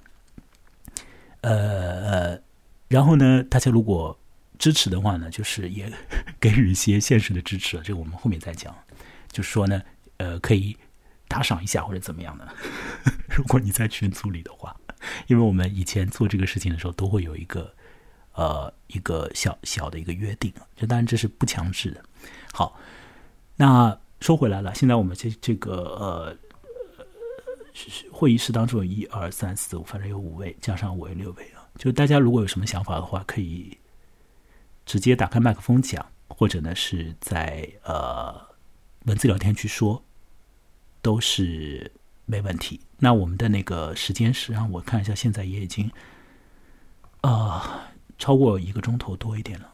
[1.42, 2.40] 呃，
[2.88, 4.18] 然后呢，大家如果。
[4.60, 5.92] 支持的话呢， 就是也
[6.40, 8.76] 给予一些现实的支持，这个我们后面再讲。
[9.32, 9.82] 就说呢，
[10.18, 10.76] 呃，可以
[11.28, 12.48] 打赏一下或者怎么样的。
[13.30, 14.76] 如果你在群组里的话，
[15.28, 17.74] 因为我们以前做这个事情的时候都会有一个
[18.34, 22.04] 呃一个小小的一个约定，这当然这是不强制的。
[22.52, 22.78] 好，
[23.56, 26.36] 那说回来了，现在我们这这个呃
[28.12, 31.64] 会议室当中有一二三四五，反正有五位，加上我有六位啊。
[31.78, 33.78] 就大家如果有什么想法的话，可以。
[34.90, 38.44] 直接打开麦克风讲，或者呢是在呃
[39.06, 40.04] 文字聊天去说，
[41.04, 41.92] 都是
[42.26, 42.82] 没问题。
[42.98, 45.92] 那我们的那个时间是让我看一下，现在也已经
[47.22, 49.72] 啊超过一个钟头多一点了，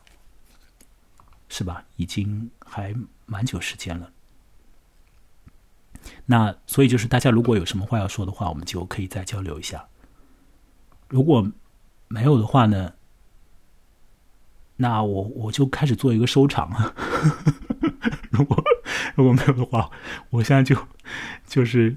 [1.48, 1.86] 是吧？
[1.96, 2.94] 已经还
[3.26, 4.12] 蛮久时间了。
[6.26, 9.88] 那所以就是大家如果有什么话要说的话，我们就可以再交流一下。
[11.08, 11.50] 如果
[12.10, 12.95] 没有的话呢？
[14.78, 16.94] 那我我就开始做一个收场啊，
[18.30, 18.62] 如果
[19.16, 19.90] 如果没有的话，
[20.30, 20.78] 我现在就
[21.48, 21.96] 就是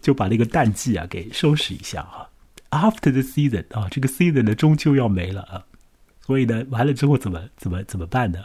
[0.00, 2.28] 就把那个淡季啊给收拾一下啊。
[2.70, 5.64] After the season 啊，这个 season 呢终究要没了啊，
[6.20, 8.44] 所以呢完了之后怎么怎么怎么办呢？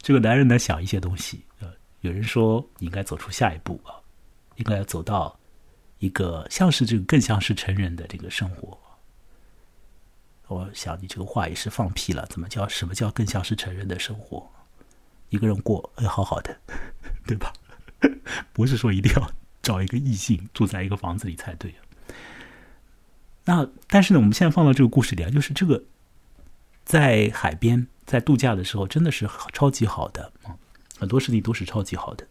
[0.00, 1.66] 这个男人呢想一些东西啊，
[2.02, 3.98] 有人说你应该走出下一步啊，
[4.56, 5.36] 应该要走到
[5.98, 8.78] 一个像是这个更像是成人的这个生活。
[10.48, 14.50] 我想你这个话也是放屁了，怎么叫什么叫更像是成人的生活？
[15.28, 16.58] 一个人过哎，好好的，
[17.26, 17.52] 对吧？
[18.54, 19.30] 不是说一定要
[19.60, 21.74] 找一个异性住在一个房子里才对。
[23.44, 25.84] 那但是呢，我们现在放到这个故事里啊，就是这个
[26.84, 30.56] 在海边在度假的时候，真的是超级好的啊，
[30.98, 32.26] 很多事情都是超级好的。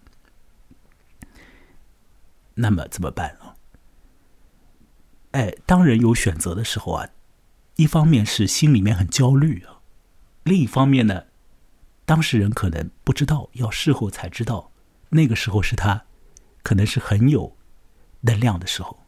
[2.56, 3.53] 那么怎么办啊？
[5.34, 7.07] 哎，当人有选择的时候啊。
[7.77, 9.81] 一方面是心里面很焦虑啊，
[10.43, 11.25] 另一方面呢，
[12.05, 14.71] 当事人可能不知道，要事后才知道，
[15.09, 16.05] 那个时候是他
[16.63, 17.55] 可能是很有
[18.21, 19.05] 能量的时候。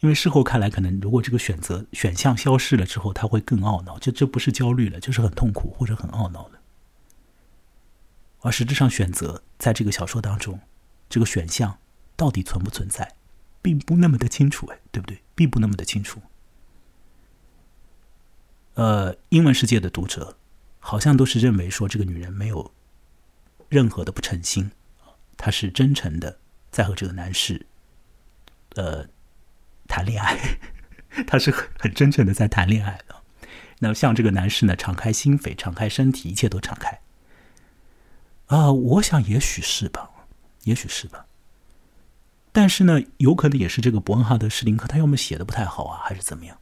[0.00, 6.58] 因为事后看来，可能如果这个选择选项消失了之后，他会更懊恼，就这不是焦虑了，就是很痛苦或者很懊恼了。
[8.40, 10.58] 而实质上，选择在这个小说当中，
[11.08, 11.78] 这个选项
[12.16, 13.14] 到底存不存在，
[13.62, 15.22] 并不那么的清楚，哎，对不对？
[15.36, 16.20] 并不那么的清楚。
[18.74, 20.36] 呃，英文世界的读者
[20.78, 22.72] 好像都是认为说这个女人没有
[23.68, 24.70] 任何的不诚心，
[25.36, 26.38] 她是真诚的
[26.70, 27.66] 在和这个男士
[28.76, 29.06] 呃
[29.86, 30.38] 谈恋爱，
[31.26, 33.16] 她是很很真诚的在谈恋爱的。
[33.80, 37.00] 那像这个男士呢，敞开心扉，敞开身体，一切都敞开。
[38.46, 40.10] 啊，我想也许是吧，
[40.64, 41.26] 也许是吧。
[42.52, 46.58] 但是呢，有可能也是这个伯恩哈德·施林克他要么写的不太好啊，还是怎么样？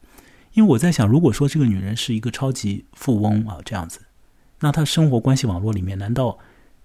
[0.53, 4.01] 因为我在想，如果说这个女人是一个超级富翁啊，这样子，
[4.59, 6.39] 那她生活关系网络里面，难道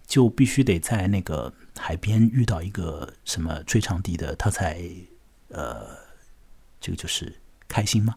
[0.07, 4.81] 就必须得在那个海边遇到一个什么吹长笛的，她才
[5.49, 5.87] 呃，
[6.81, 8.17] 这个就是开心吗？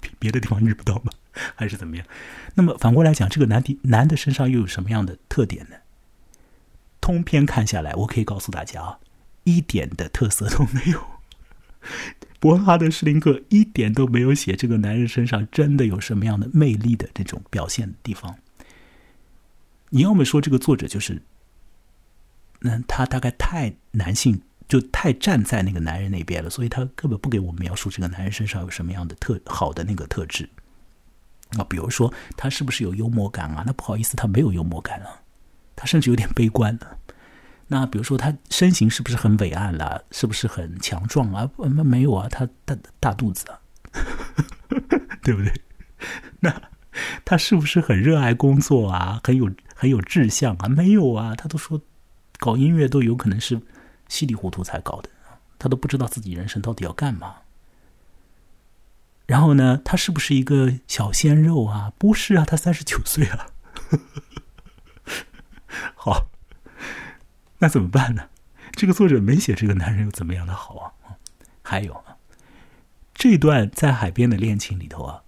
[0.00, 1.12] 别 别的地方遇不到吗？
[1.54, 2.06] 还是怎么样？
[2.54, 5.76] 那么反过来讲，这个男的男的身上又有什么样的特点呢？
[7.00, 8.98] 通篇看下来，我可以告诉大家啊，
[9.44, 11.04] 一点的特色都没有。
[12.42, 18.36] 伯哈德·施林克一点都没有写这个男人身上真的有什么样的魅力的这种表现地方。
[19.90, 21.22] 你要么说这个作者就是，
[22.58, 30.48] 那他大概太男性，就太站在那个男人那边了，所以他根本不给我们描述这个男人身上有什么样的特好的那个特质。
[31.50, 33.62] 啊，比如说他是不是有幽默感啊？
[33.64, 35.22] 那不好意思，他没有幽默感啊，
[35.76, 36.98] 他甚至有点悲观的。
[37.68, 40.04] 那比如说他身形是不是很伟岸了？
[40.10, 41.48] 是不是很强壮啊？
[41.56, 43.58] 那没有啊，他大大肚子啊，
[45.22, 45.52] 对不对？
[46.40, 46.62] 那
[47.24, 49.20] 他是不是很热爱工作啊？
[49.24, 50.68] 很有很有志向啊？
[50.68, 51.80] 没有啊，他都说
[52.38, 53.60] 搞音乐都有可能是
[54.08, 55.08] 稀里糊涂才搞的，
[55.58, 57.36] 他都不知道自己人生到底要干嘛。
[59.26, 61.92] 然后呢，他是不是一个小鲜肉啊？
[61.96, 63.46] 不是啊，他三十九岁啊。
[65.94, 66.26] 好，
[67.62, 68.28] 那怎么办呢？
[68.72, 70.90] 这个作者没写这个男人有怎么样的好啊？
[71.62, 72.16] 还有啊，
[73.14, 75.22] 这段在海边的恋情里头啊，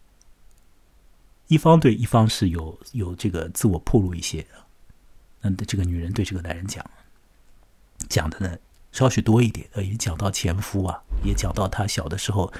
[1.46, 4.44] 一方对一方是有有这个自我暴露一些，
[5.42, 6.84] 嗯，这个女人对这个男人讲，
[8.08, 8.58] 讲的呢
[8.90, 12.52] 稍许多一点，呃，也讲到前夫啊，也讲到他小的时候。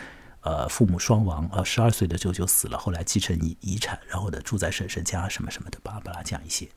[0.46, 6.68] 呃，父母双亡，呃，十二岁的时候就死了，后来继承遗遗产，然后呢，住在婶婶家，什么什么的，巴拉巴拉讲一些。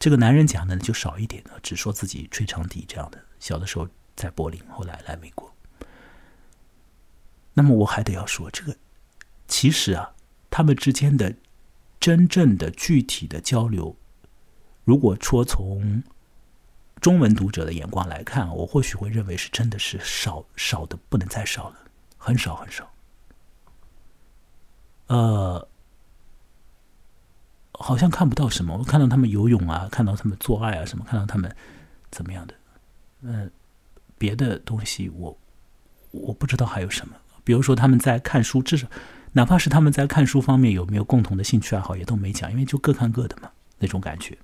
[0.00, 3.22] 这个男人讲的就少一点了，只说自己吹长笛这样的。
[3.38, 3.86] 小的时候
[4.16, 5.54] 在柏林，后来来美国。
[7.52, 8.74] 那么我还得要说，这个
[9.46, 10.14] 其实啊，
[10.50, 11.34] 他们之间的
[12.00, 13.94] 真正的具体的交流，
[14.84, 16.02] 如果说从
[17.02, 21.76] 中文读者的眼光来看，我或许会认为是真的是少少的不能再少了，
[22.16, 22.90] 很少很少。
[25.08, 25.68] 呃，
[27.82, 28.76] 好像看不到什么。
[28.76, 31.50] 我看到他们游泳啊，看到他们做爱啊，什么，看到他们
[32.10, 32.54] 怎么样的。
[33.22, 33.50] 嗯，
[34.18, 35.36] 别的东西我
[36.10, 37.16] 我不知道还有什么。
[37.42, 38.86] 比如说他们在看书，至少
[39.32, 44.36] 哪怕是他们在看书方面有没有共同的兴趣爱好，也都没讲，因为就各看各的嘛，那种感觉。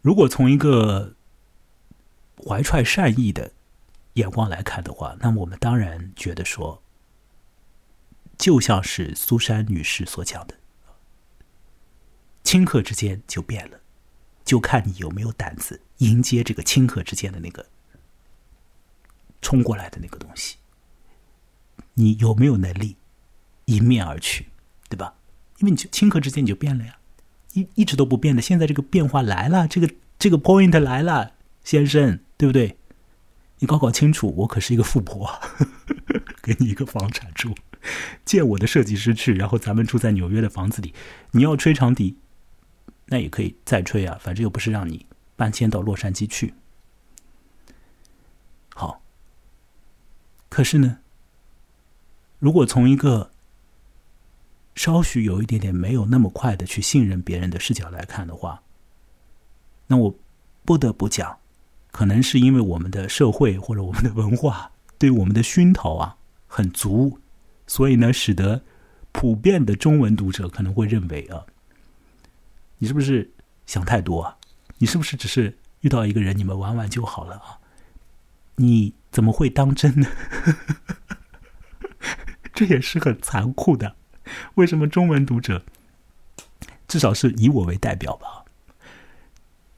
[0.00, 1.14] 如果从一个
[2.44, 3.52] 怀揣善意的
[4.14, 6.81] 眼光来看的话，那么我们当然觉得说。
[8.42, 10.56] 就像是苏珊女士所讲的，
[12.42, 13.78] 顷刻之间就变了，
[14.44, 17.64] 就看你有没有胆子迎接这个顷刻之间的那个
[19.40, 20.56] 冲过来的那个东西，
[21.94, 22.96] 你有没有能力
[23.66, 24.48] 迎面而去，
[24.88, 25.14] 对吧？
[25.58, 26.98] 因为你就顷刻之间你就变了呀，
[27.52, 29.88] 一一直都不变的，现在这个变化来了，这个
[30.18, 32.76] 这个 point 来了，先生，对不对？
[33.60, 35.30] 你搞搞清楚，我可是一个富婆，
[36.42, 37.54] 给你一个房产住。
[38.24, 40.94] 借我的设计师去，然后咱们住在纽约的房子里。
[41.32, 42.16] 你要吹长笛，
[43.06, 45.06] 那也可以再吹啊，反正又不是让你
[45.36, 46.54] 搬迁到洛杉矶去。
[48.74, 49.02] 好，
[50.48, 50.98] 可是呢，
[52.38, 53.32] 如果从一个
[54.74, 58.62] 稍许有一点点没有那么快的去信任别人的视角来看的话，
[59.88, 60.14] 那我
[60.64, 61.38] 不得不讲，
[61.90, 67.18] 可能是因为我们的社会或者我们的文化对我们的熏陶啊很足。
[67.72, 68.60] 所以呢，使得
[69.12, 71.46] 普遍的中文读者可能会认为啊，
[72.76, 73.32] 你是不是
[73.64, 74.36] 想太多啊？
[74.76, 77.56] 你是不是只是遇到一个人，你们玩玩就好了啊？
[78.56, 80.06] 你怎么会当真呢？
[82.52, 83.96] 这也是很残酷的。
[84.56, 85.64] 为什么中文读者，
[86.86, 88.41] 至少是以我为代表吧？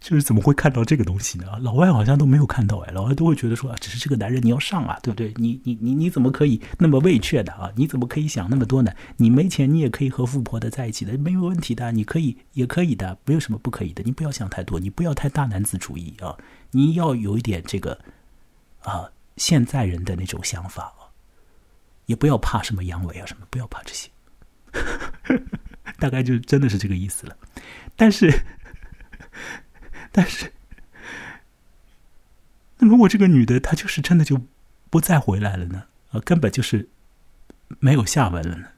[0.05, 1.47] 就是怎么会看到这个东西呢？
[1.60, 5.32] 老外好像都没有看到哎，老外都会觉得说啊，只是这个男人你要上啊，对不对？
[5.36, 7.72] 你你你你怎么可以那么畏怯的啊？
[7.74, 8.93] 你怎么可以想那么多呢？
[9.16, 14.02] 你没钱你也可以和富婆的在一起的，没有问题的，你可以也可以的，没有什么不可以的。
[14.05, 16.36] 你不要想太多，你不要太大男子主义啊，
[16.70, 17.98] 你要有一点这个
[18.82, 19.09] 啊
[19.39, 21.09] 现在人的那种想法啊，
[22.05, 24.10] 也不要怕什么阳痿啊什么，不要怕这些，
[25.98, 27.35] 大概就真的是这个意思了。
[27.97, 28.31] 但是。
[30.16, 30.53] 但是，
[32.78, 34.41] 那如果这个女的她就是真的就
[34.89, 35.86] 不再回来了呢？
[36.12, 36.89] 啊，根本就是
[37.81, 38.69] 没有下文了呢？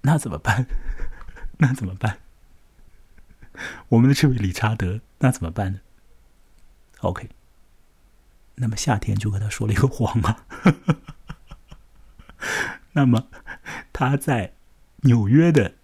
[0.00, 0.66] 那怎么办？
[1.58, 2.18] 那怎么办？
[3.90, 5.80] 我们的这位理查德那怎么办呢
[7.02, 7.30] ？OK，
[8.56, 10.44] 那么夏天就和他说了一个谎啊。
[12.94, 13.28] 那么
[13.92, 14.54] 他在
[15.02, 15.74] 纽约的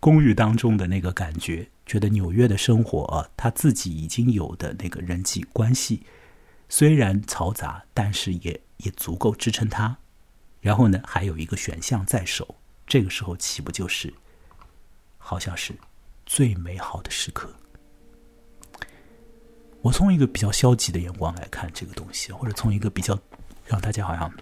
[0.00, 1.68] 公寓当中的那个感觉。
[1.84, 6.04] 觉得纽约的生活啊，他自己已经有的那个人际关系，
[6.68, 9.98] 虽然嘈杂，但是也也足够支撑他。
[10.60, 12.54] 然后呢，还有一个选项在手，
[12.86, 14.14] 这个时候岂不就是，
[15.18, 15.74] 好像是
[16.24, 17.52] 最美好的时刻？
[19.80, 23.18] 我从一个比较消极的眼光来看这个东西，或者从一个比较
[23.66, 24.32] 让大家好像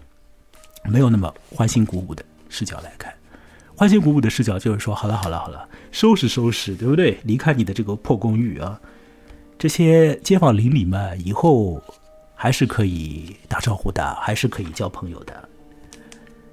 [0.85, 3.15] 没有那么欢欣鼓舞的视角来看。
[3.81, 7.19] 欢欣鼓舞的视角就是说，好了好了好了，收拾收拾，对不对？
[7.25, 8.79] 离开你的这个破公寓啊，
[9.59, 11.83] 这些街坊邻里们以后
[12.35, 15.49] 还是可以打招呼的，还是可以交朋友的。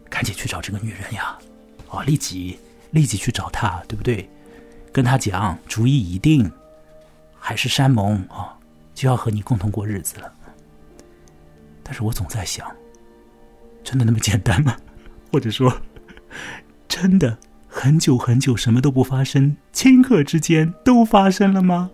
[0.09, 1.37] 赶紧去找这个女人呀！
[1.89, 2.57] 啊，立即
[2.91, 4.29] 立即去找她，对不对？
[4.93, 6.49] 跟她讲，主意已定，
[7.37, 8.57] 海誓山盟啊，
[8.95, 10.33] 就要和你共同过日子了。
[11.83, 12.73] 但是我总在想，
[13.83, 14.77] 真的那么简单吗？
[15.29, 15.69] 或者说？
[16.87, 17.37] 真的
[17.67, 21.91] 很久很久什么都不发生，顷刻之间都发生了吗？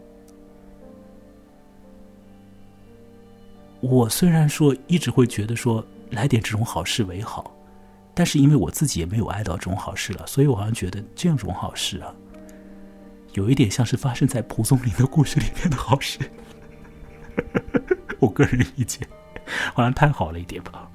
[3.81, 7.53] 我虽然说一直会觉得说来点这种好事为好，
[8.13, 12.13] 但是因为我自己也没有爱到这种好事了，所以我好像觉得这样种好事啊，
[13.33, 16.17] 有一点像是发生在蒲松龄的故事里面的好事。
[18.19, 19.01] 我个人理解，
[19.73, 20.89] 好像太好了一点吧。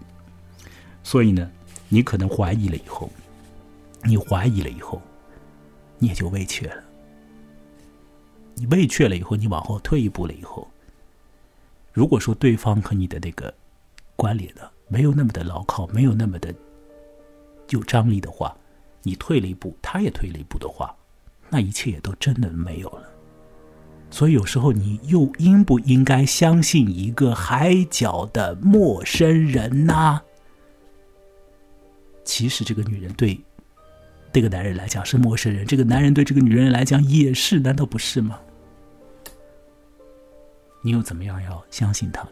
[1.02, 1.50] 所以呢，
[1.90, 3.10] 你可能怀疑了以后。
[4.04, 5.00] 你怀疑了以后，
[5.98, 6.82] 你也就畏怯了。
[8.54, 10.66] 你畏怯了以后，你往后退一步了以后，
[11.92, 13.52] 如果说对方和你的那个
[14.16, 16.54] 关联呢，没有那么的牢靠，没有那么的
[17.70, 18.56] 有张力的话，
[19.02, 20.94] 你退了一步，他也退了一步的话，
[21.50, 23.08] 那一切也都真的没有了。
[24.10, 30.20] 所以有时候你又应不应该相信一个海角的陌生人呢？
[32.24, 33.40] 其实这个女人对。
[34.32, 38.38] 这个男人来讲是陌生人，这个男人对这个女人来讲也是，难道不是吗？
[40.80, 42.30] 你又怎么样要相信他呢？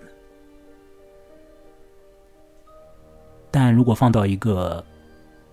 [3.50, 4.84] 但如果放到一个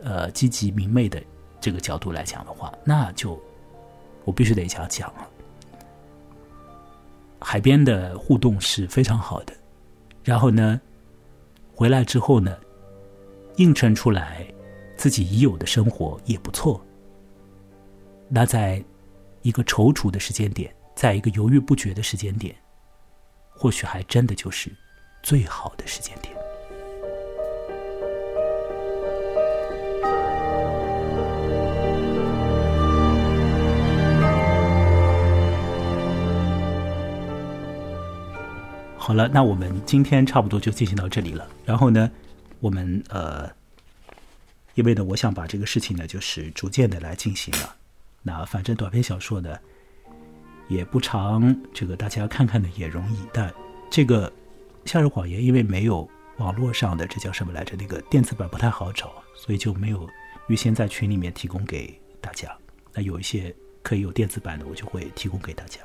[0.03, 1.19] 呃积极明媚的
[1.59, 3.41] 这个角度来讲的话，那就
[4.25, 5.27] 我必须得讲讲了。
[7.39, 9.53] 海边的互动是非常好的，
[10.23, 10.79] 然后呢，
[11.73, 12.55] 回来之后呢，
[13.55, 14.45] 映衬出来。
[15.03, 16.81] 自己已有的生活也不错。
[18.29, 18.81] 那在
[19.41, 22.55] 一个踌躇的时间点，在一个犹豫不决的时间点，
[23.49, 24.71] 或许还真的就是
[25.21, 26.33] 最好的时间点。
[38.95, 41.45] 好了，那我们今天差不多就进行到这里了。
[41.65, 42.09] 然后呢，
[42.61, 43.51] 我们呃。
[44.75, 47.75] 因为呢，我想把这个事情呢，就是逐渐的来进行了。
[48.21, 49.57] 那反正短篇小说呢，
[50.67, 53.17] 也不长，这个大家看看呢也容易。
[53.31, 53.53] 但
[53.91, 54.29] 这个
[54.85, 57.75] 《夏日谎言》因为没有网络上的这叫什么来着？
[57.77, 60.09] 那个电子版不太好找，所以就没有
[60.47, 62.49] 预先在群里面提供给大家。
[62.93, 65.81] 那有一些可以有电子版的，我就会提供给大家。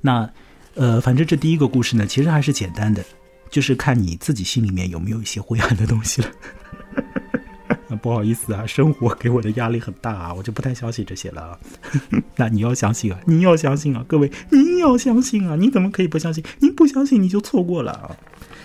[0.00, 0.30] 那
[0.74, 3.04] 呃，反正这第一个故事呢，其实还是简单的，
[3.48, 6.30] 就是看你自己心里面有没有一些灰暗的东西了。
[7.96, 11.42] 不好意思啊，生活给我的压力很大啊，我就不太相信这些了。
[11.42, 11.58] 啊
[12.36, 16.42] 那你要相信啊，你要相信啊，各位，你要相信啊，你怎么可以不相信？
[16.58, 18.16] 你不相信你就错过了啊，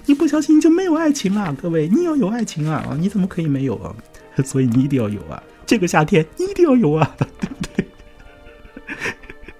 [0.06, 3.96] 你不相信你就没有爱情了，各位，你要有爱情啊，你怎么可以没有啊？
[4.44, 7.88] 所以你一定要有啊，这个夏天你一定要有啊， 对不对？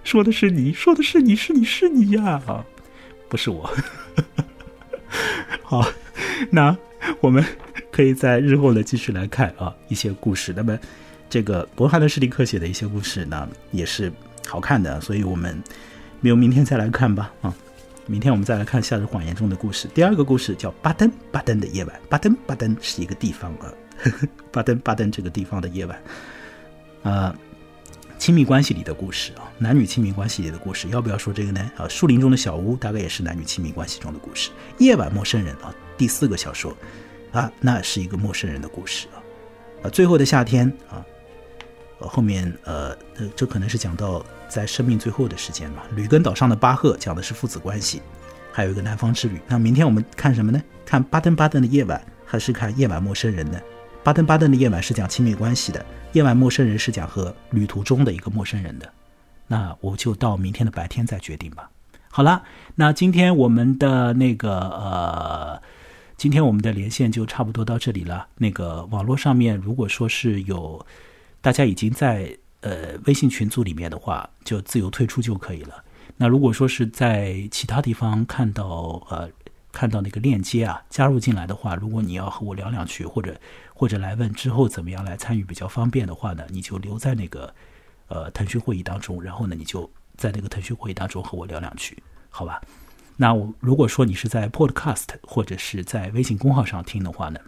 [0.04, 2.66] 说的是你，说的是你，是你是你呀，啊
[3.28, 3.70] 不是我。
[5.64, 5.86] 好，
[6.52, 6.78] 那
[7.22, 7.44] 我们。
[7.96, 10.54] 可以在日后呢继续来看啊一些故事。
[10.54, 10.78] 那么，
[11.30, 14.12] 这个伯汉的史蒂克写的一些故事呢也是
[14.46, 15.64] 好看的，所以我们
[16.20, 17.56] 没有明天再来看吧 啊。
[18.06, 19.88] 明天我们再来看《夏日谎言》中的故事。
[19.94, 23.72] 第二个故事叫《巴登巴登的夜晚》，巴登巴登是一个地方啊，
[24.52, 25.98] 巴登巴登这个地方的夜晚
[27.02, 27.34] 啊，
[28.20, 31.72] 亲密关系里的故事啊，男女亲密关系里的故事，要不要说这个呢？
[31.78, 34.52] 啊，树林中的小屋大概也是男女亲密关系中的故事。
[34.80, 36.76] 夜晚陌生人啊，第四个小说。
[37.36, 39.20] 啊，那是一个陌生人的故事啊，
[39.84, 41.04] 啊，最后的夏天啊，
[42.00, 42.96] 后面呃，
[43.36, 45.84] 这可能是讲到在生命最后的时间嘛。
[45.96, 48.02] 吕根岛上的巴赫讲的是父子关系，
[48.54, 49.42] 还有一个南方之旅。
[49.50, 50.64] 那明天我们看什么呢？
[50.86, 53.60] 看巴登巴登的夜晚，还是看夜晚陌生人呢？
[54.02, 58.90] 巴登巴登的夜晚是讲亲密关系的，夜晚陌生人是讲和旅途中的一个陌生人的。
[59.46, 61.70] 那我就到明天的白天再决定吧。
[62.10, 62.44] 好了，
[62.76, 65.62] 那今天我们的那个呃。
[66.18, 68.28] 今天我们的连线就差不多到这里了。
[68.38, 70.86] 那个网络上面，如果说是有
[71.42, 75.84] 大家已经在呃微信群组里面的话，就自由退出就可以了。
[76.18, 79.30] 那如果说是在其他地方看到呃
[79.74, 83.38] 看到那个链接啊，加入进来的话，如果你要和我聊两句，或者
[83.74, 87.54] 或者来问之后怎么样来参与比较方便的话呢，你就留在那个
[88.08, 92.62] 呃腾讯会议当中，然后呢你就在那个腾讯会议当中和我聊两句，好吧？
[93.18, 97.40] 那我如果说你是在 Podcast 或者是在微信公号上听的话呢，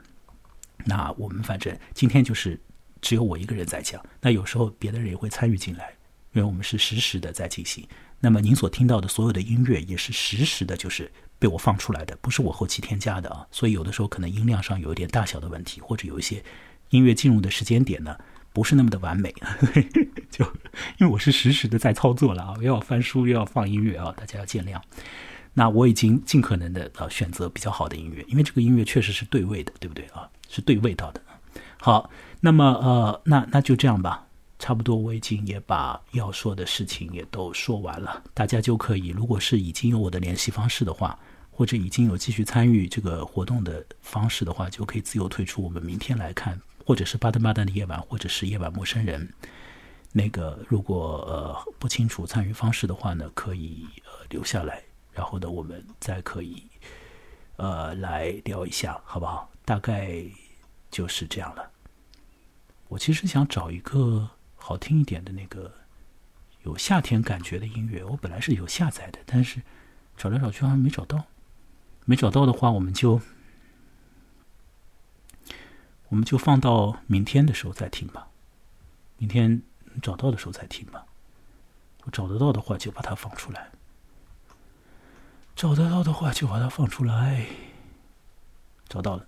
[0.85, 2.59] 那我们反正今天就是
[3.01, 4.01] 只有我一个人在讲。
[4.21, 5.89] 那有时候别的人也会参与进来，
[6.31, 7.85] 因为我们是实时的在进行。
[8.19, 13.45] 那么您所听到的所有的音乐也是实时的，就是被我放出来的，不是我后期添加的啊。
[13.51, 16.43] 所以有的时候可能音量上有一点大小的问题，或者有一些
[16.91, 18.17] 音乐进入的时间点呢
[18.53, 19.35] 不是那么的完美，
[20.31, 20.45] 就
[20.97, 24.81] 因为我是实时的在操作了啊，又要翻书又要放音乐啊，大家要见谅。
[25.59, 30.29] 那我已经尽可能的呃选择比较好的音乐，因为这个音乐确实是对味的，对不对啊？
[30.47, 31.21] 是对味道的。
[31.79, 34.27] 好，那么呃，那那就这样吧。
[34.59, 41.17] 差不多，我已经也把要说的事情也都说完了，大家就可以，如果是已经有我的联系方式的话，
[41.49, 45.63] 或者已经有继续参与这个活动的方式的话，就可以自由退出。
[45.63, 49.27] 我们明天来看，或者是巴登巴登的夜晚，或者是夜晚陌生人。
[50.13, 54.81] 那个如果呃不清楚参与方式的话呢，可以呃留下来，
[55.17, 56.63] 然后呢我们再可以
[57.57, 59.49] 呃来聊一下，好不好？
[59.65, 60.23] 大概
[60.89, 61.69] 就是这样了。
[62.87, 64.29] 我其实想找一个。
[64.59, 65.73] 好听一点的那个
[66.63, 69.61] 有夏天感觉的音乐，我本来是有下载的，但是
[70.17, 71.23] 找来找去好像没找到。
[72.03, 73.21] 没找到的话，我们就
[76.09, 78.27] 我们就放到明天的时候再听吧。
[79.17, 79.61] 明天
[80.01, 81.05] 找到的时候再听吧。
[82.03, 83.71] 我找得到的话就把它放出来，
[85.57, 87.41] 找得到的话就把它放出来。
[88.87, 89.23] 找到了。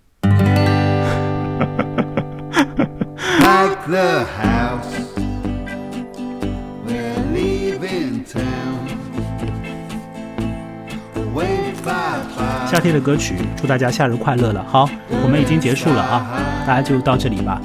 [12.68, 14.64] 夏天的歌曲，祝大家夏日快乐了。
[14.68, 14.88] 好，
[15.24, 17.60] 我们已经结束了啊，大家就到这里吧。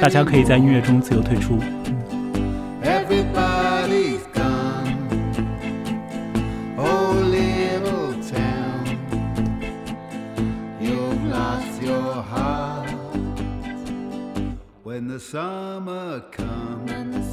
[0.00, 1.60] 大家可以在音乐中自由退出。
[14.96, 17.25] when the summer comes.